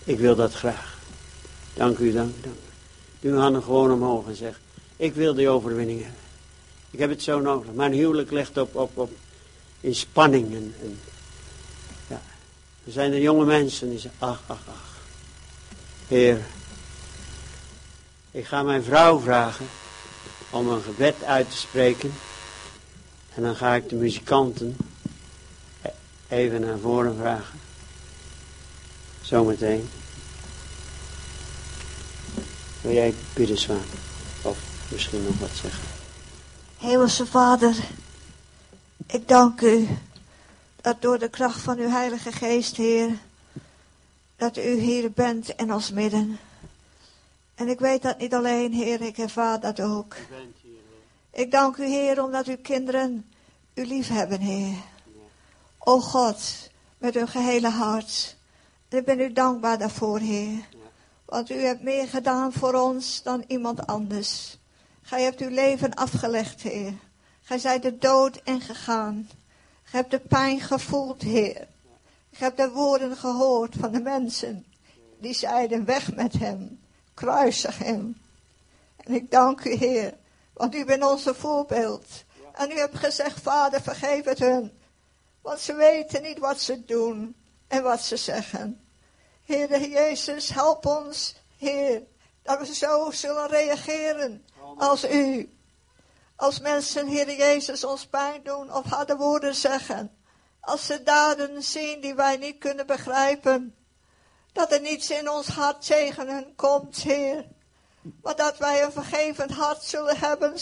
[0.03, 0.97] ik wil dat graag.
[1.73, 2.69] Dank u, dank u, dank u.
[3.19, 4.59] Doe uw handen gewoon omhoog en zeg,
[4.95, 6.19] ik wil die overwinning hebben.
[6.91, 7.73] Ik heb het zo nodig.
[7.73, 9.11] Mijn huwelijk ligt op, op, op
[9.81, 10.55] in spanning.
[10.55, 10.99] En, en,
[12.07, 12.21] ja.
[12.85, 14.97] Er zijn er jonge mensen die zeggen, ach, ach, ach.
[16.07, 16.45] Heer,
[18.31, 19.65] ik ga mijn vrouw vragen
[20.49, 22.13] om een gebed uit te spreken.
[23.35, 24.77] En dan ga ik de muzikanten
[26.27, 27.59] even naar voren vragen.
[29.21, 29.89] Zometeen.
[32.81, 33.83] Wil jij bidden, Zwaan?
[34.41, 34.57] Of
[34.87, 35.83] misschien nog wat zeggen?
[36.77, 37.75] Hemelse Vader,
[39.05, 39.87] ik dank u
[40.81, 43.09] dat door de kracht van uw Heilige Geest, Heer,
[44.35, 46.39] dat u hier bent en ons midden.
[47.59, 50.15] En ik weet dat niet alleen, Heer, ik ervaar dat ook.
[51.31, 53.31] Ik dank u, Heer, omdat uw kinderen
[53.73, 54.75] u lief hebben, Heer.
[55.77, 58.37] O God, met uw gehele hart.
[58.89, 60.67] ik ben u dankbaar daarvoor, Heer.
[61.25, 64.57] Want u hebt meer gedaan voor ons dan iemand anders.
[65.01, 66.93] Gij hebt uw leven afgelegd, Heer.
[67.41, 69.29] Gij zijt de dood ingegaan.
[69.83, 71.67] Gij hebt de pijn gevoeld, Heer.
[72.31, 74.65] Gij hebt de woorden gehoord van de mensen
[75.19, 76.78] die zeiden weg met hem,
[77.19, 78.21] kruisig hem.
[78.97, 80.13] En ik dank u, Heer,
[80.53, 82.07] want u bent onze voorbeeld.
[82.53, 84.79] En u hebt gezegd, Vader, vergeef het hun.
[85.41, 87.35] Want ze weten niet wat ze doen
[87.67, 88.81] en wat ze zeggen.
[89.43, 92.03] Heer Jezus, help ons, Heer,
[92.41, 94.45] dat we zo zullen reageren
[94.77, 95.53] als u.
[96.35, 100.17] Als mensen, Heer Jezus, ons pijn doen of harde woorden zeggen.
[100.59, 103.75] Als ze daden zien die wij niet kunnen begrijpen.
[104.59, 107.45] Dat er niets in ons hart tegen hen komt, Heer.
[108.21, 110.55] Maar dat wij een vergevend hart zullen hebben.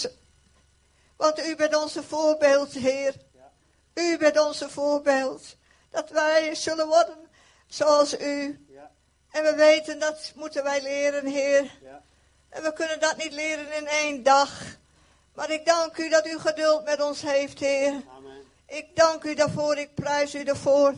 [1.16, 3.16] Want u bent onze voorbeeld, Heer.
[3.93, 5.56] U bent onze voorbeeld.
[5.89, 7.18] Dat wij zullen worden
[7.68, 8.66] zoals u.
[9.32, 11.72] En we weten dat moeten wij leren, Heer.
[12.50, 14.62] En we kunnen dat niet leren in één dag.
[15.34, 18.02] Maar ik dank u dat u geduld met ons heeft, Heer.
[18.18, 18.43] Amen.
[18.68, 20.93] Ik dank u daarvoor, ik prijs u daarvoor.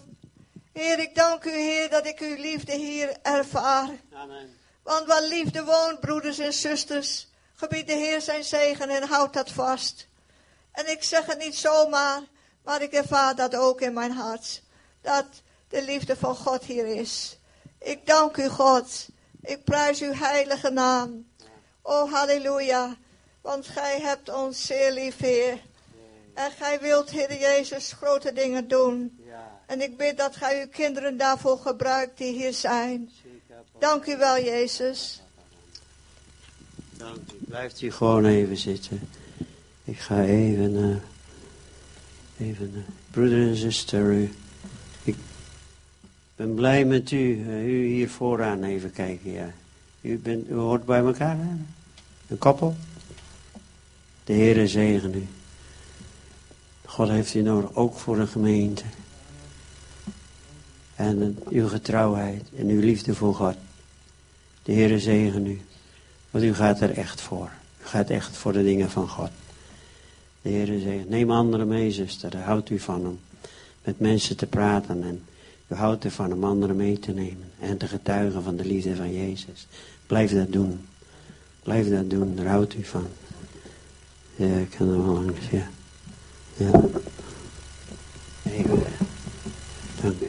[0.80, 3.90] Heer, ik dank u, Heer, dat ik uw liefde hier ervaar.
[4.14, 4.58] Amen.
[4.84, 9.52] Want waar liefde woont, broeders en zusters, gebied de Heer zijn zegen en houd dat
[9.52, 10.08] vast.
[10.72, 12.22] En ik zeg het niet zomaar,
[12.64, 14.62] maar ik ervaar dat ook in mijn hart.
[15.02, 15.26] Dat
[15.68, 17.38] de liefde van God hier is.
[17.80, 19.08] Ik dank u, God.
[19.42, 21.28] Ik prijs uw heilige naam.
[21.82, 22.96] Oh, halleluja.
[23.42, 25.62] Want gij hebt ons zeer lief, Heer.
[26.34, 29.20] En gij wilt, Heer Jezus, grote dingen doen.
[29.26, 33.10] Ja, En ik bid dat gij uw kinderen daarvoor gebruikt die hier zijn.
[33.80, 35.22] Dank u wel, Jezus.
[36.98, 37.36] Dank u.
[37.40, 39.10] Blijft u gewoon even zitten.
[39.84, 41.02] Ik ga even,
[42.38, 44.34] eh, even, eh, broeder en zuster, u-
[45.04, 45.16] ik
[46.36, 47.46] ben blij met u.
[47.48, 49.52] Eh, u hier vooraan even kijken, ja.
[50.02, 51.50] U, bent, u hoort bij elkaar, hè?
[52.28, 52.76] Een koppel.
[54.24, 55.28] De Heere zegen u.
[56.86, 58.84] God heeft u nodig, ook voor de gemeente.
[61.00, 63.56] En uw getrouwheid en uw liefde voor God.
[64.64, 65.62] De Heere zegen u.
[66.32, 67.50] Want u gaat er echt voor.
[67.82, 69.30] U gaat echt voor de dingen van God.
[70.42, 72.30] De Heer zegt, neem anderen mee, zuster.
[72.30, 73.20] Daar houdt u van hem.
[73.84, 75.24] Met mensen te praten en
[75.68, 77.52] u houdt ervan om anderen mee te nemen.
[77.60, 79.68] En te getuigen van de liefde van Jezus.
[80.08, 80.88] Blijf dat doen.
[81.64, 83.08] Blijf dat doen, daar houdt u van.
[84.36, 85.70] Ja, ik kan er wel langs, ja.
[86.58, 86.82] Ja.
[88.44, 88.84] Even.
[90.02, 90.28] Dank u.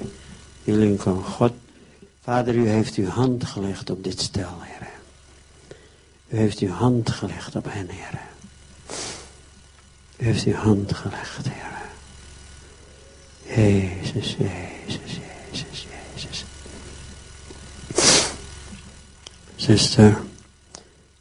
[0.70, 1.24] Komen.
[1.24, 1.52] God,
[2.22, 4.88] Vader, u heeft uw hand gelegd op dit stel, Heer.
[6.28, 8.20] U heeft uw hand gelegd op hen, Heer.
[10.16, 11.68] U heeft uw hand gelegd, Heer.
[13.56, 16.44] Jezus, Jezus, Jezus, Jezus.
[19.56, 20.20] Zuster,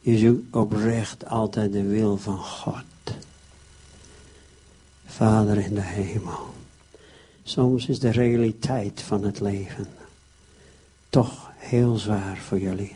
[0.00, 2.84] je zoekt oprecht altijd de wil van God.
[5.06, 6.54] Vader in de hemel.
[7.50, 9.86] Soms is de realiteit van het leven
[11.08, 12.92] toch heel zwaar voor jullie.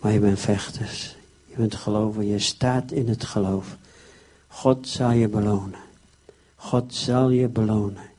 [0.00, 1.16] Maar je bent vechters.
[1.46, 2.26] Je bent geloven.
[2.26, 3.76] Je staat in het geloof.
[4.48, 5.78] God zal je belonen.
[6.56, 8.10] God zal je belonen.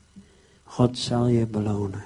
[0.63, 2.03] God zal je belonen.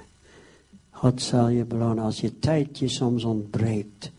[0.90, 4.10] God zal je belonen als je tijd je soms ontbreekt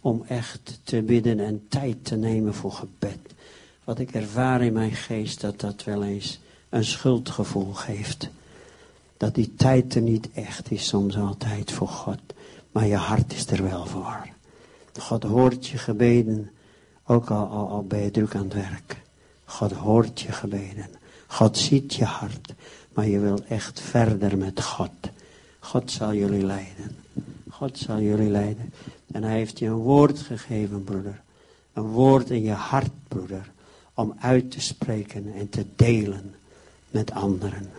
[0.00, 3.18] om echt te bidden en tijd te nemen voor gebed.
[3.84, 6.38] Wat ik ervaar in mijn geest dat dat wel eens
[6.74, 8.28] een schuldgevoel geeft.
[9.16, 12.18] Dat die tijd er niet echt is soms altijd voor God.
[12.72, 14.28] Maar je hart is er wel voor.
[15.00, 16.50] God hoort je gebeden,
[17.06, 19.02] ook al, al, al ben je druk aan het werk.
[19.44, 20.86] God hoort je gebeden.
[21.26, 22.54] God ziet je hart,
[22.92, 24.90] maar je wil echt verder met God.
[25.58, 26.96] God zal jullie leiden.
[27.50, 28.72] God zal jullie leiden.
[29.12, 31.20] En hij heeft je een woord gegeven, broeder.
[31.72, 33.50] Een woord in je hart, broeder.
[33.94, 36.34] Om uit te spreken en te delen
[36.94, 37.70] met anderen.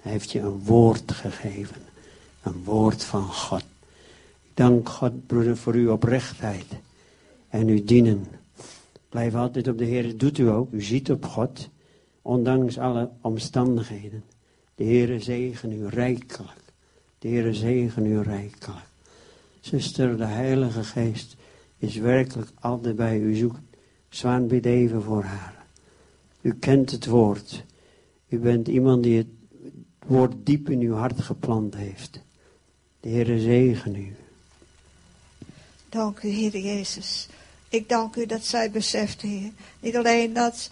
[0.00, 1.76] Hij heeft je een woord gegeven.
[2.42, 3.64] Een woord van God.
[4.54, 6.66] Dank God, broeder, voor uw oprechtheid.
[7.48, 8.26] En uw dienen.
[9.08, 10.16] Blijf altijd op de Heer.
[10.16, 10.72] Doet u ook.
[10.72, 11.68] U ziet op God.
[12.22, 14.24] Ondanks alle omstandigheden.
[14.74, 16.60] De Heere zegen u rijkelijk.
[17.18, 18.86] De Heere zegen u rijkelijk.
[19.60, 21.36] Zuster, de Heilige Geest
[21.78, 23.60] is werkelijk altijd bij u zoekt.
[24.08, 25.66] Zwaan bid even voor haar.
[26.40, 27.66] U kent het woord.
[28.28, 29.26] U bent iemand die het
[30.06, 32.20] woord diep in uw hart geplant heeft.
[33.00, 34.16] De Heere zegen u.
[35.88, 37.28] Dank u, Heer Jezus.
[37.68, 39.50] Ik dank u dat zij beseft, Heer.
[39.80, 40.70] Niet alleen dat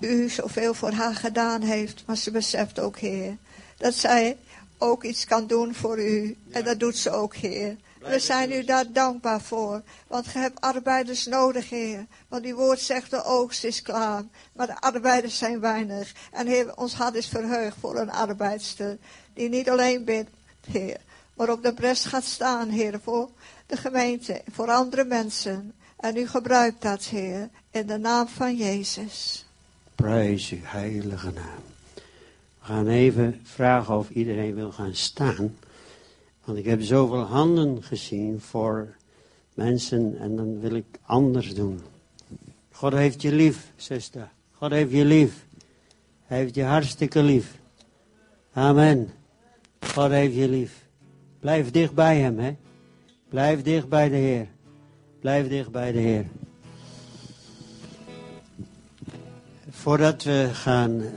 [0.00, 3.36] u zoveel voor haar gedaan heeft, maar ze beseft ook, Heer,
[3.76, 4.36] dat zij
[4.78, 6.36] ook iets kan doen voor u.
[6.50, 7.76] En dat doet ze ook, Heer.
[8.08, 9.82] We zijn u daar dankbaar voor.
[10.06, 12.06] Want je hebt arbeiders nodig, Heer.
[12.28, 14.22] Want uw woord zegt de oogst is klaar.
[14.52, 16.12] Maar de arbeiders zijn weinig.
[16.32, 18.98] En Heer, ons hart is verheugd voor een arbeidster.
[19.32, 20.30] Die niet alleen bidt,
[20.70, 20.96] Heer.
[21.34, 23.00] Maar op de bres gaat staan, Heer.
[23.02, 23.30] Voor
[23.66, 24.42] de gemeente.
[24.50, 25.72] Voor andere mensen.
[25.96, 29.46] En u gebruikt dat, Heer, in de naam van Jezus.
[29.94, 31.62] Prijs uw heilige naam.
[31.94, 35.56] We gaan even vragen of iedereen wil gaan staan.
[36.44, 38.96] Want ik heb zoveel handen gezien voor
[39.54, 41.80] mensen en dan wil ik anders doen.
[42.70, 44.30] God heeft je lief, zuster.
[44.52, 45.46] God heeft je lief.
[46.24, 47.58] Hij heeft je hartstikke lief.
[48.52, 49.12] Amen.
[49.80, 50.86] God heeft je lief.
[51.40, 52.56] Blijf dicht bij hem, hè.
[53.28, 54.46] Blijf dicht bij de Heer.
[55.20, 56.26] Blijf dicht bij de Heer.
[59.70, 61.08] Voordat we gaan uh,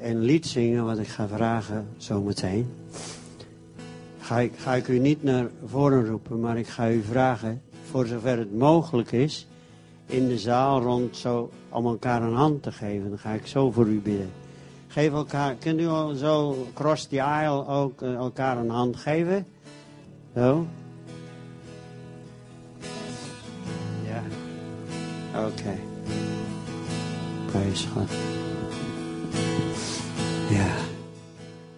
[0.00, 2.70] een lied zingen, wat ik ga vragen zometeen,
[4.22, 8.06] ga ik, ga ik u niet naar voren roepen, maar ik ga u vragen, voor
[8.06, 9.46] zover het mogelijk is,
[10.06, 13.08] in de zaal rond zo om elkaar een hand te geven.
[13.08, 14.30] Dan ga ik zo voor u bidden.
[14.88, 19.46] Geef elkaar, kunt u zo cross the aisle ook uh, elkaar een hand geven?
[20.34, 20.66] Zo.
[24.04, 24.22] Ja.
[25.38, 25.46] Oké.
[25.46, 25.78] Okay.
[27.46, 28.10] Prijs God.
[30.50, 30.81] Ja.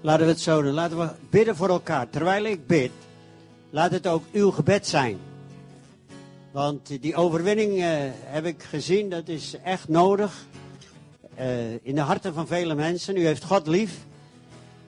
[0.04, 0.72] Laten we het zo doen.
[0.72, 2.10] Laten we bidden voor elkaar.
[2.10, 2.90] Terwijl ik bid,
[3.70, 5.18] laat het ook uw gebed zijn.
[6.50, 7.86] Want die overwinning uh,
[8.24, 10.46] heb ik gezien, dat is echt nodig.
[11.38, 13.16] Uh, in de harten van vele mensen.
[13.16, 13.98] U heeft God lief.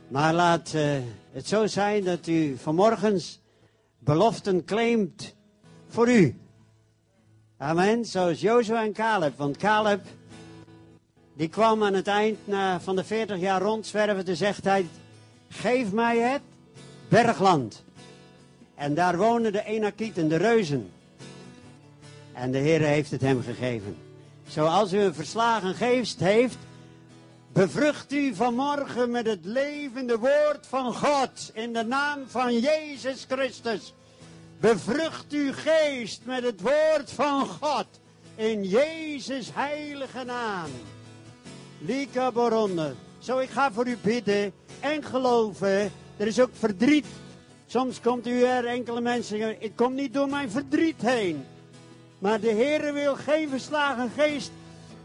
[0.09, 0.83] Maar laat uh,
[1.33, 3.41] het zo zijn dat u vanmorgens
[3.99, 5.35] beloften claimt
[5.89, 6.37] voor u.
[7.57, 8.05] Amen.
[8.05, 9.39] Zoals Jozua en Caleb.
[9.39, 10.01] Want Caleb,
[11.37, 14.25] die kwam aan het eind na, van de 40 jaar rondzwerven.
[14.25, 14.87] Toen zegt hij,
[15.49, 16.43] geef mij het
[17.09, 17.85] bergland.
[18.75, 20.91] En daar wonen de Enakieten, de reuzen.
[22.33, 23.97] En de Heer heeft het hem gegeven.
[24.49, 26.57] Zoals u een verslagen geest heeft,
[27.53, 33.95] bevrucht u vanmorgen met het levende woord van God in de naam van Jezus Christus.
[34.61, 37.87] Bevrucht uw geest met het woord van God
[38.35, 40.71] in Jezus heilige naam.
[41.79, 42.95] Lika Boronde.
[43.19, 45.93] Zo, ik ga voor u bidden en geloven.
[46.17, 47.07] Er is ook verdriet.
[47.67, 49.63] Soms komt u er enkele mensen.
[49.63, 51.45] Ik kom niet door mijn verdriet heen.
[52.19, 54.51] Maar de Heer wil geen verslagen geest.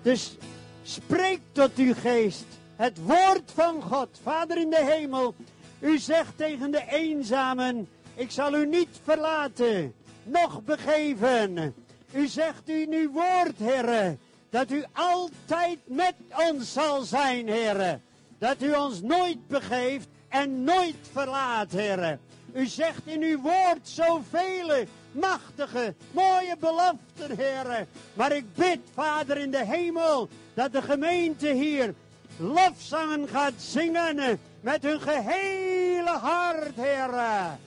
[0.02, 0.38] Dus
[0.84, 2.46] spreek tot uw geest.
[2.76, 4.20] Het woord van God.
[4.24, 5.36] Vader in de hemel.
[5.80, 7.88] U zegt tegen de eenzamen.
[8.16, 9.94] Ik zal u niet verlaten.
[10.24, 11.74] Nog begeven.
[12.14, 14.18] U zegt in uw woord, Heer.
[14.50, 16.14] Dat u altijd met
[16.50, 18.00] ons zal zijn, Heer.
[18.42, 22.20] Dat u ons nooit begeeft en nooit verlaat, Heer.
[22.54, 27.88] U zegt in uw woord zoveel machtige, mooie beloften, heren.
[28.14, 31.94] Maar ik bid, Vader in de hemel, dat de gemeente hier
[32.38, 37.60] lofzangen gaat zingen met hun gehele hart, heren.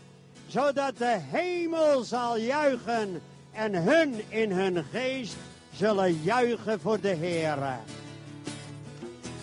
[0.47, 3.23] Zodat de hemel zal juichen
[3.53, 5.37] en hun in hun geest
[5.73, 7.59] zullen juichen voor de Heer.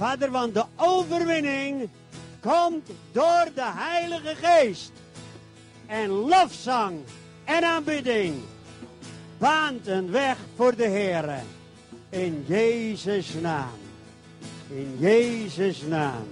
[0.01, 1.89] Vader, want de overwinning
[2.39, 4.91] komt door de Heilige Geest.
[5.85, 6.99] En lofzang
[7.43, 8.35] en aanbidding
[9.37, 11.43] baant een weg voor de Heer.
[12.09, 13.77] In Jezus' naam.
[14.69, 16.27] In Jezus' naam.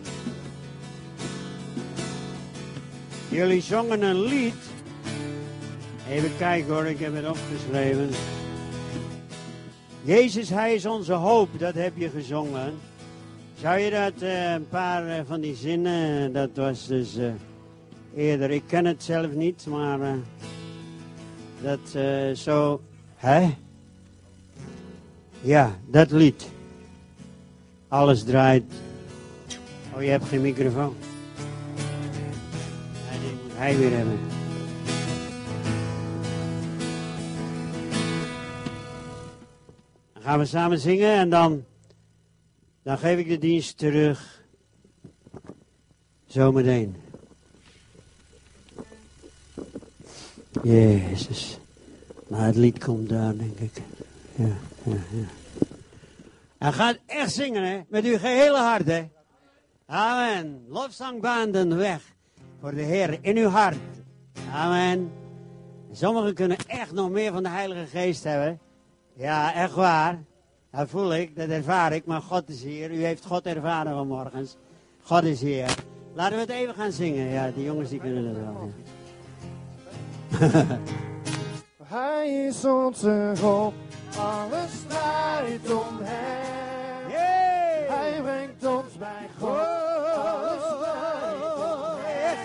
[3.27, 4.63] Jullie zongen een lied.
[6.09, 8.09] Even kijken hoor, ik heb het opgeschreven.
[10.01, 12.88] Jezus, Hij is onze hoop, dat heb je gezongen.
[13.61, 17.17] Zou je dat, uh, een paar uh, van die zinnen, dat was dus
[18.15, 19.99] eerder, ik ken het zelf niet, maar
[21.61, 21.79] dat
[22.37, 22.81] zo,
[23.15, 23.55] hè?
[25.41, 26.49] Ja, dat lied.
[27.87, 28.73] Alles draait.
[29.95, 30.95] Oh, je hebt geen microfoon.
[33.21, 34.19] Die moet hij weer hebben.
[40.13, 41.63] Dan gaan we samen zingen en dan,
[42.89, 44.43] dan geef ik de dienst terug.
[46.25, 46.95] Zometeen.
[50.63, 51.59] Jezus.
[52.27, 53.81] Maar het lied komt daar, denk ik.
[54.35, 54.45] Ja,
[54.83, 55.27] ja, ja.
[56.57, 57.81] Hij gaat echt zingen, hè?
[57.87, 59.07] Met uw gehele hart, hè?
[59.85, 60.65] Amen.
[60.67, 62.01] Lofzangbaanden weg
[62.59, 63.77] voor de Heer in uw hart.
[64.51, 65.11] Amen.
[65.91, 68.59] Sommigen kunnen echt nog meer van de Heilige Geest hebben.
[69.15, 70.27] Ja, echt waar.
[70.71, 72.05] Dat voel ik, dat ervaar ik.
[72.05, 72.91] Maar God is hier.
[72.91, 74.55] U heeft God ervaren vanmorgens.
[75.01, 75.75] God is hier.
[76.13, 77.27] Laten we het even gaan zingen.
[77.27, 78.71] Ja, die jongens die kunnen dat wel.
[81.89, 83.73] Hij is onze hoop,
[84.17, 87.09] alles draait om hem.
[87.09, 87.89] Yeah.
[87.89, 92.37] Hij brengt ons bij God, alles draait om hem.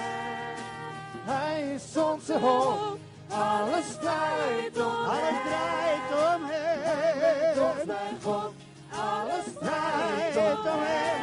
[1.24, 2.98] Hij is onze hoop,
[3.34, 7.54] alles draait om Alles draait om hem.
[7.54, 8.52] Tot mijn God.
[8.90, 11.20] Alles draait om hem.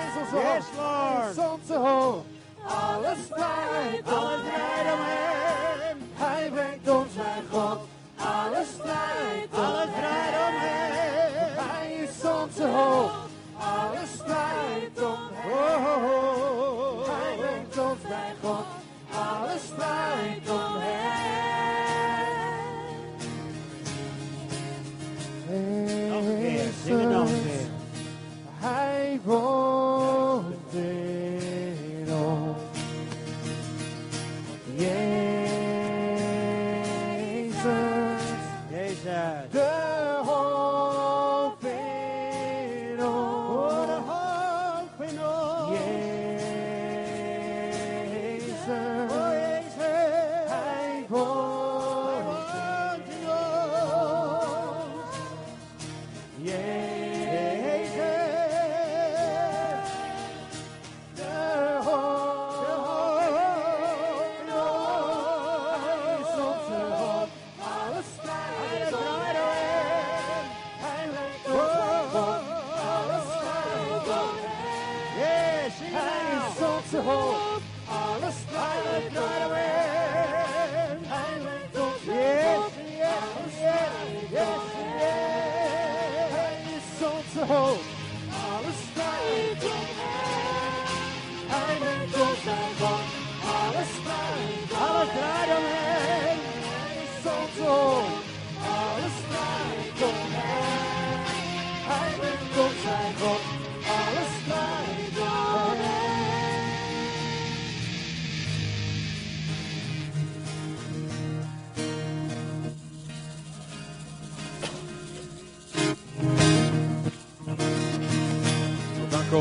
[0.00, 0.54] En zo hoog.
[0.54, 1.34] Yes, Lord.
[1.34, 2.22] Soms zo hoog.
[2.66, 5.98] Alles draait Alles draait om hem.
[6.14, 7.78] Hij brengt ons, bij God.
[8.16, 10.61] Alles draait Alles draait om hem.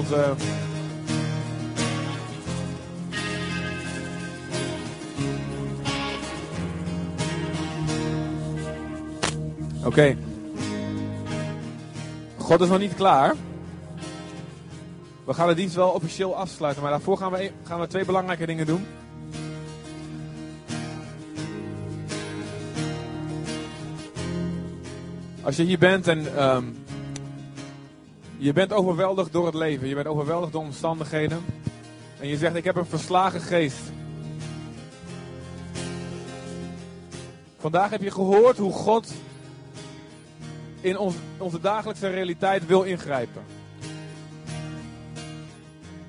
[0.01, 0.33] Onze.
[9.83, 10.17] Oké.
[12.37, 13.35] God is nog niet klaar.
[15.23, 18.05] We gaan de dienst wel officieel afsluiten, maar daarvoor gaan we, e- gaan we twee
[18.05, 18.85] belangrijke dingen doen.
[25.41, 26.63] Als je hier bent en ehm,
[28.41, 31.45] je bent overweldigd door het leven, je bent overweldigd door omstandigheden.
[32.19, 33.79] En je zegt, ik heb een verslagen geest.
[37.57, 39.13] Vandaag heb je gehoord hoe God
[40.79, 40.97] in
[41.37, 43.43] onze dagelijkse realiteit wil ingrijpen.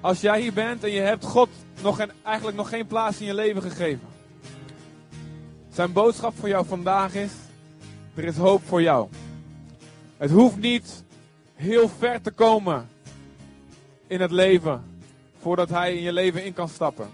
[0.01, 1.49] Als jij hier bent en je hebt God
[1.83, 4.09] nog geen, eigenlijk nog geen plaats in je leven gegeven.
[5.73, 7.33] Zijn boodschap voor jou vandaag is,
[8.15, 9.09] er is hoop voor jou.
[10.17, 11.05] Het hoeft niet
[11.63, 12.89] heel ver te komen
[14.07, 14.85] in het leven
[15.41, 17.11] voordat hij in je leven in kan stappen.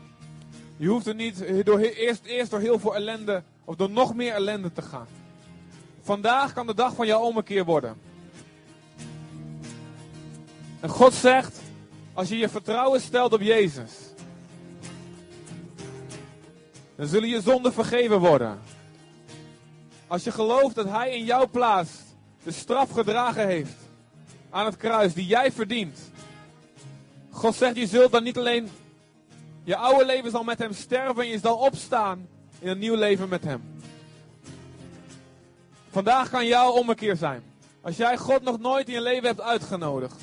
[0.77, 4.33] Je hoeft er niet door, eerst, eerst door heel veel ellende of door nog meer
[4.33, 5.07] ellende te gaan.
[6.03, 7.97] Vandaag kan de dag van jouw ommekeer worden.
[10.81, 11.61] En God zegt,
[12.13, 13.93] als je je vertrouwen stelt op Jezus,
[16.97, 18.59] dan zullen je zonden vergeven worden.
[20.07, 21.91] Als je gelooft dat Hij in jouw plaats
[22.43, 23.88] de straf gedragen heeft
[24.51, 25.99] aan het kruis die jij verdient.
[27.31, 28.69] God zegt, je zult dan niet alleen
[29.65, 33.29] je oude leven zal met Hem sterven en je zal opstaan in een nieuw leven
[33.29, 33.63] met Hem.
[35.91, 37.43] Vandaag kan jouw ommekeer zijn.
[37.81, 40.23] Als jij God nog nooit in je leven hebt uitgenodigd.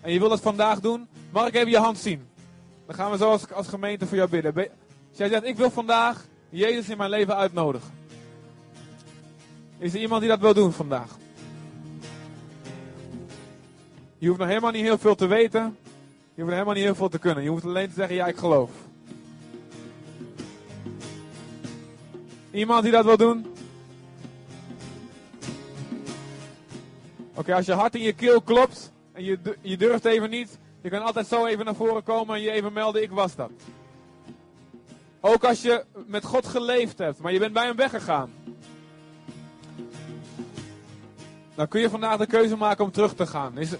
[0.00, 2.28] En je wil het vandaag doen, mag ik even je hand zien?
[2.86, 4.54] Dan gaan we zo als, als gemeente voor jou bidden.
[4.54, 7.90] Als jij zegt, ik wil vandaag Jezus in mijn leven uitnodigen.
[9.78, 11.16] Is er iemand die dat wil doen vandaag?
[14.18, 15.76] Je hoeft nog helemaal niet heel veel te weten.
[16.34, 17.42] Je hoeft nog helemaal niet heel veel te kunnen.
[17.42, 18.70] Je hoeft alleen te zeggen, ja, ik geloof.
[22.50, 23.46] Iemand die dat wil doen?
[27.34, 30.90] Oké, als je hart in je keel klopt en je, je durft even niet, je
[30.90, 33.50] kan altijd zo even naar voren komen en je even melden, ik was dat.
[35.20, 38.30] Ook als je met God geleefd hebt, maar je bent bij hem weggegaan.
[41.54, 43.58] Dan kun je vandaag de keuze maken om terug te gaan.
[43.58, 43.70] Is...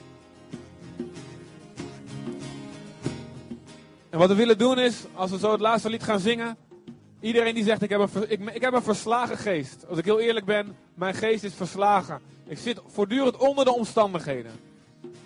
[4.10, 6.56] En wat we willen doen is, als we zo het laatste lied gaan zingen.
[7.20, 9.84] Iedereen die zegt, ik heb, een, ik, ik heb een verslagen geest.
[9.88, 12.20] Als ik heel eerlijk ben, mijn geest is verslagen.
[12.46, 14.52] Ik zit voortdurend onder de omstandigheden.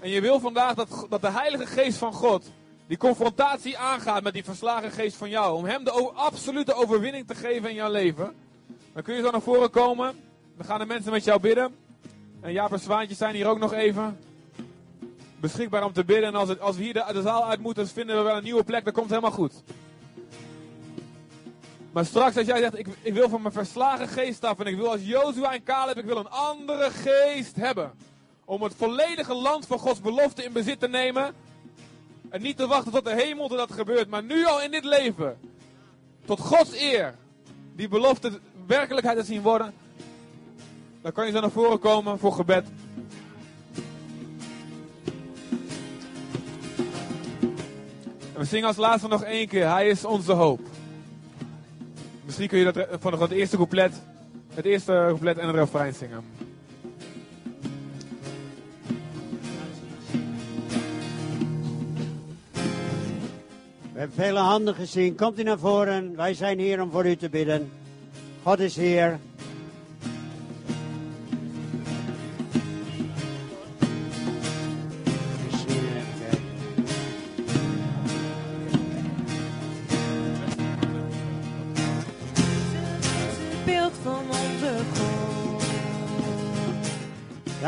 [0.01, 2.51] En je wil vandaag dat, dat de heilige geest van God
[2.87, 5.57] die confrontatie aangaat met die verslagen geest van jou.
[5.57, 8.33] Om hem de absolute overwinning te geven in jouw leven.
[8.93, 10.15] Dan kun je zo naar voren komen.
[10.57, 11.75] Dan gaan de mensen met jou bidden.
[12.41, 14.19] En Jaap en Zwaantje zijn hier ook nog even.
[15.43, 16.29] Beschikbaar om te bidden.
[16.29, 18.65] En als, het, als we hier de, zaal uit moeten, vinden we wel een nieuwe
[18.65, 18.85] plek.
[18.85, 19.53] Dan komt helemaal goed.
[21.93, 24.59] Maar straks als jij zegt, ik, ik wil van mijn verslagen geest af.
[24.59, 27.93] En ik wil als Jozua en Caleb, ik wil een andere geest hebben.
[28.45, 31.35] Om het volledige land van Gods belofte in bezit te nemen.
[32.29, 34.09] En niet te wachten tot de hemel dat dat gebeurt.
[34.09, 35.39] Maar nu al in dit leven.
[36.25, 37.15] Tot Gods eer.
[37.77, 39.75] Die belofte werkelijkheid te zien worden.
[41.01, 42.67] Dan kan je zo naar voren komen voor gebed.
[48.43, 49.71] We zingen als laatste nog één keer.
[49.71, 50.61] Hij is onze hoop.
[52.25, 53.93] Misschien kun je dat van het eerste couplet,
[54.55, 56.25] het eerste couplet en het refrein zingen.
[63.93, 65.17] We hebben vele handen gezien.
[65.17, 66.17] Komt u naar voren.
[66.17, 67.71] Wij zijn hier om voor u te bidden.
[68.43, 69.19] God is hier.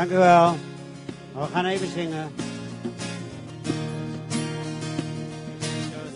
[0.05, 0.55] Dank u wel.
[1.33, 2.31] We gaan even zingen.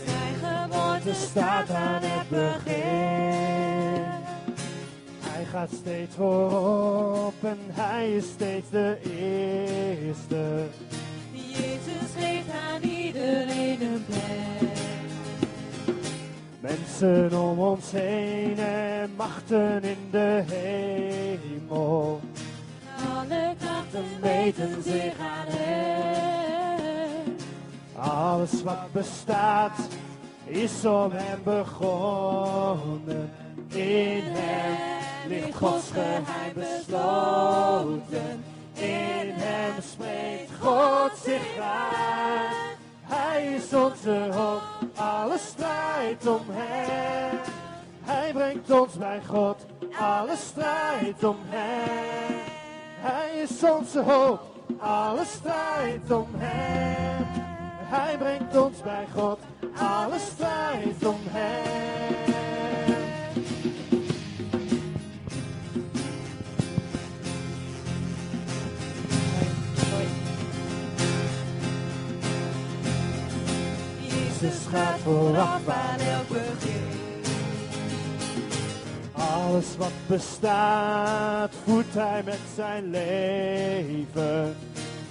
[0.05, 4.03] Zijn geboorte staat aan het begin.
[5.19, 10.67] Hij gaat steeds voorop en hij is steeds de eerste.
[11.31, 14.69] Jezus geeft aan iedereen een plek.
[16.59, 22.21] Mensen om ons heen en machten in de hemel.
[23.19, 27.35] Alle krachten meten zich aan hem.
[27.95, 29.77] Alles wat bestaat
[30.45, 33.31] is om hem begonnen.
[33.67, 34.77] In hem
[35.27, 38.43] ligt Gods geheim besloten.
[38.73, 42.77] In hem spreekt God zich aan.
[43.01, 44.61] Hij is onze hoop,
[44.95, 47.39] alles draait om hem.
[48.01, 49.65] Hij brengt ons bij God,
[49.97, 52.48] alles draait om hem.
[53.01, 54.41] Hij is onze hoop,
[54.79, 57.25] alles draait om hem.
[57.83, 59.39] Hij brengt ons bij God,
[59.77, 62.09] alles draait om hem.
[74.01, 76.98] Jezus gaat vooraf aan elk begin.
[79.19, 84.55] Alles wat bestaat, voedt hij met zijn leven.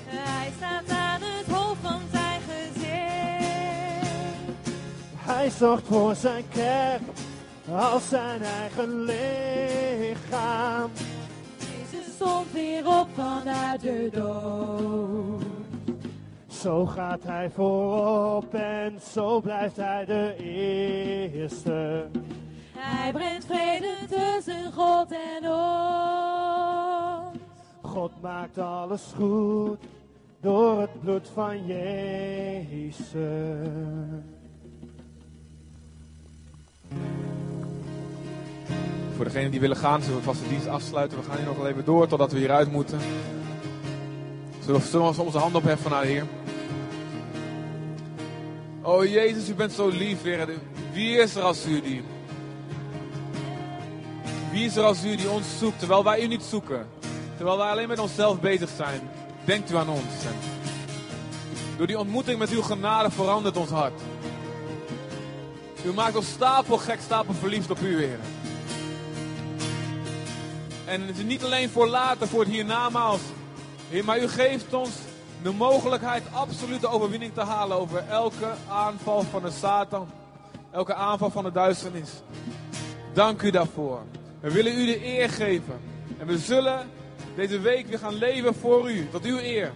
[0.06, 2.86] Hij staat aan het hoofd van zijn gezin.
[5.16, 7.02] Hij zorgt voor zijn kerk
[7.70, 10.90] als zijn eigen lichaam.
[11.58, 15.42] Jezus stond weer op vanuit de dood.
[16.48, 20.34] Zo gaat hij voorop en zo blijft hij de
[21.32, 22.06] eerste.
[22.90, 27.38] Hij brengt vrede tussen God en ons.
[27.82, 29.78] God maakt alles goed
[30.40, 32.96] door het bloed van Jezus.
[39.16, 41.18] Voor degenen die willen gaan, zullen we vast de dienst afsluiten.
[41.18, 42.98] We gaan hier nog wel even door totdat we hieruit moeten.
[44.64, 46.26] Zullen we zullen we onze handen opheffen naar de Heer?
[48.82, 50.48] Oh Jezus, u bent zo lief, Heer.
[50.92, 52.02] Wie is er als u die?
[54.58, 56.86] Wie is als u die ons zoekt, terwijl wij u niet zoeken?
[57.36, 59.00] Terwijl wij alleen met onszelf bezig zijn.
[59.44, 60.02] Denkt u aan ons.
[61.76, 64.00] Door die ontmoeting met uw genade verandert ons hart.
[65.84, 68.18] U maakt ons stapel gek, stapel verliefd op u, Heer.
[70.84, 73.20] En het is niet alleen voor later, voor het hiernamaals.
[73.88, 74.90] Heer, maar u geeft ons
[75.42, 80.08] de mogelijkheid absolute overwinning te halen over elke aanval van de Satan.
[80.70, 82.10] Elke aanval van de duisternis.
[83.12, 84.02] Dank u daarvoor.
[84.40, 85.80] We willen u de eer geven.
[86.18, 86.90] En we zullen
[87.36, 89.72] deze week weer gaan leven voor u, tot uw eer.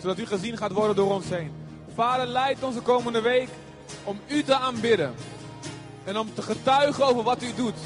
[0.00, 1.52] Zodat u gezien gaat worden door ons heen.
[1.94, 3.48] Vader, leid ons de komende week
[4.04, 5.14] om u te aanbidden.
[6.04, 7.78] En om te getuigen over wat u doet.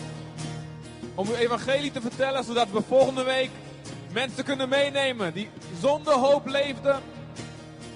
[1.14, 3.50] Om uw evangelie te vertellen, zodat we volgende week
[4.12, 5.48] mensen kunnen meenemen die
[5.80, 7.00] zonder hoop leefden,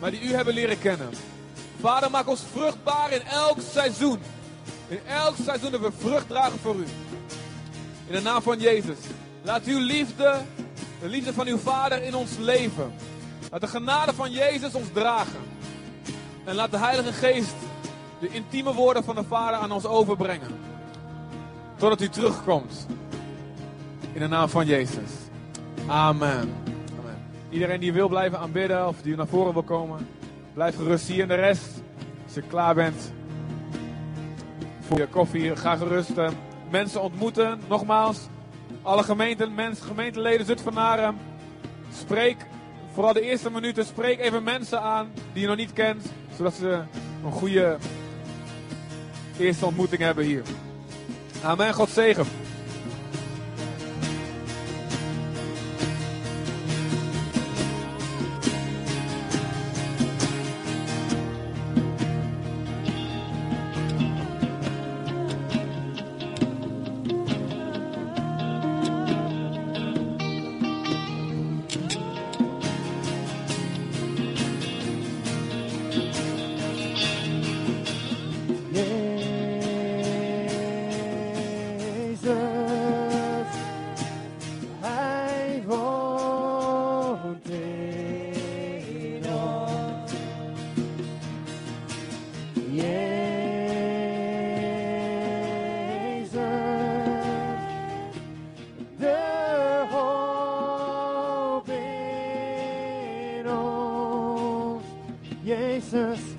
[0.00, 1.10] maar die u hebben leren kennen.
[1.80, 4.18] Vader, maak ons vruchtbaar in elk seizoen.
[4.88, 6.84] In elk seizoen dat we vrucht dragen voor u.
[8.08, 8.98] In de naam van Jezus.
[9.42, 10.34] Laat uw liefde,
[11.00, 12.92] de liefde van uw Vader in ons leven.
[13.50, 15.40] Laat de genade van Jezus ons dragen.
[16.44, 17.54] En laat de Heilige Geest
[18.20, 20.58] de intieme woorden van de Vader aan ons overbrengen.
[21.76, 22.86] Totdat u terugkomt.
[24.12, 25.10] In de naam van Jezus.
[25.86, 26.52] Amen.
[26.98, 27.18] Amen.
[27.50, 30.08] Iedereen die wil blijven aanbidden of die naar voren wil komen,
[30.54, 31.22] blijf gerust hier.
[31.22, 31.82] En de rest,
[32.24, 33.12] als je klaar bent
[34.80, 36.18] voor je koffie, ga gerust.
[36.18, 36.28] Eh,
[36.70, 37.60] mensen ontmoeten.
[37.68, 38.18] Nogmaals,
[38.82, 41.18] alle gemeenten, mensen, gemeenteleden, Zutphenaren,
[41.92, 42.46] spreek
[42.92, 46.82] vooral de eerste minuten, spreek even mensen aan die je nog niet kent, zodat ze
[47.24, 47.76] een goede
[49.38, 50.42] eerste ontmoeting hebben hier.
[51.42, 52.26] Amen, God zegen.
[105.90, 106.37] Jesus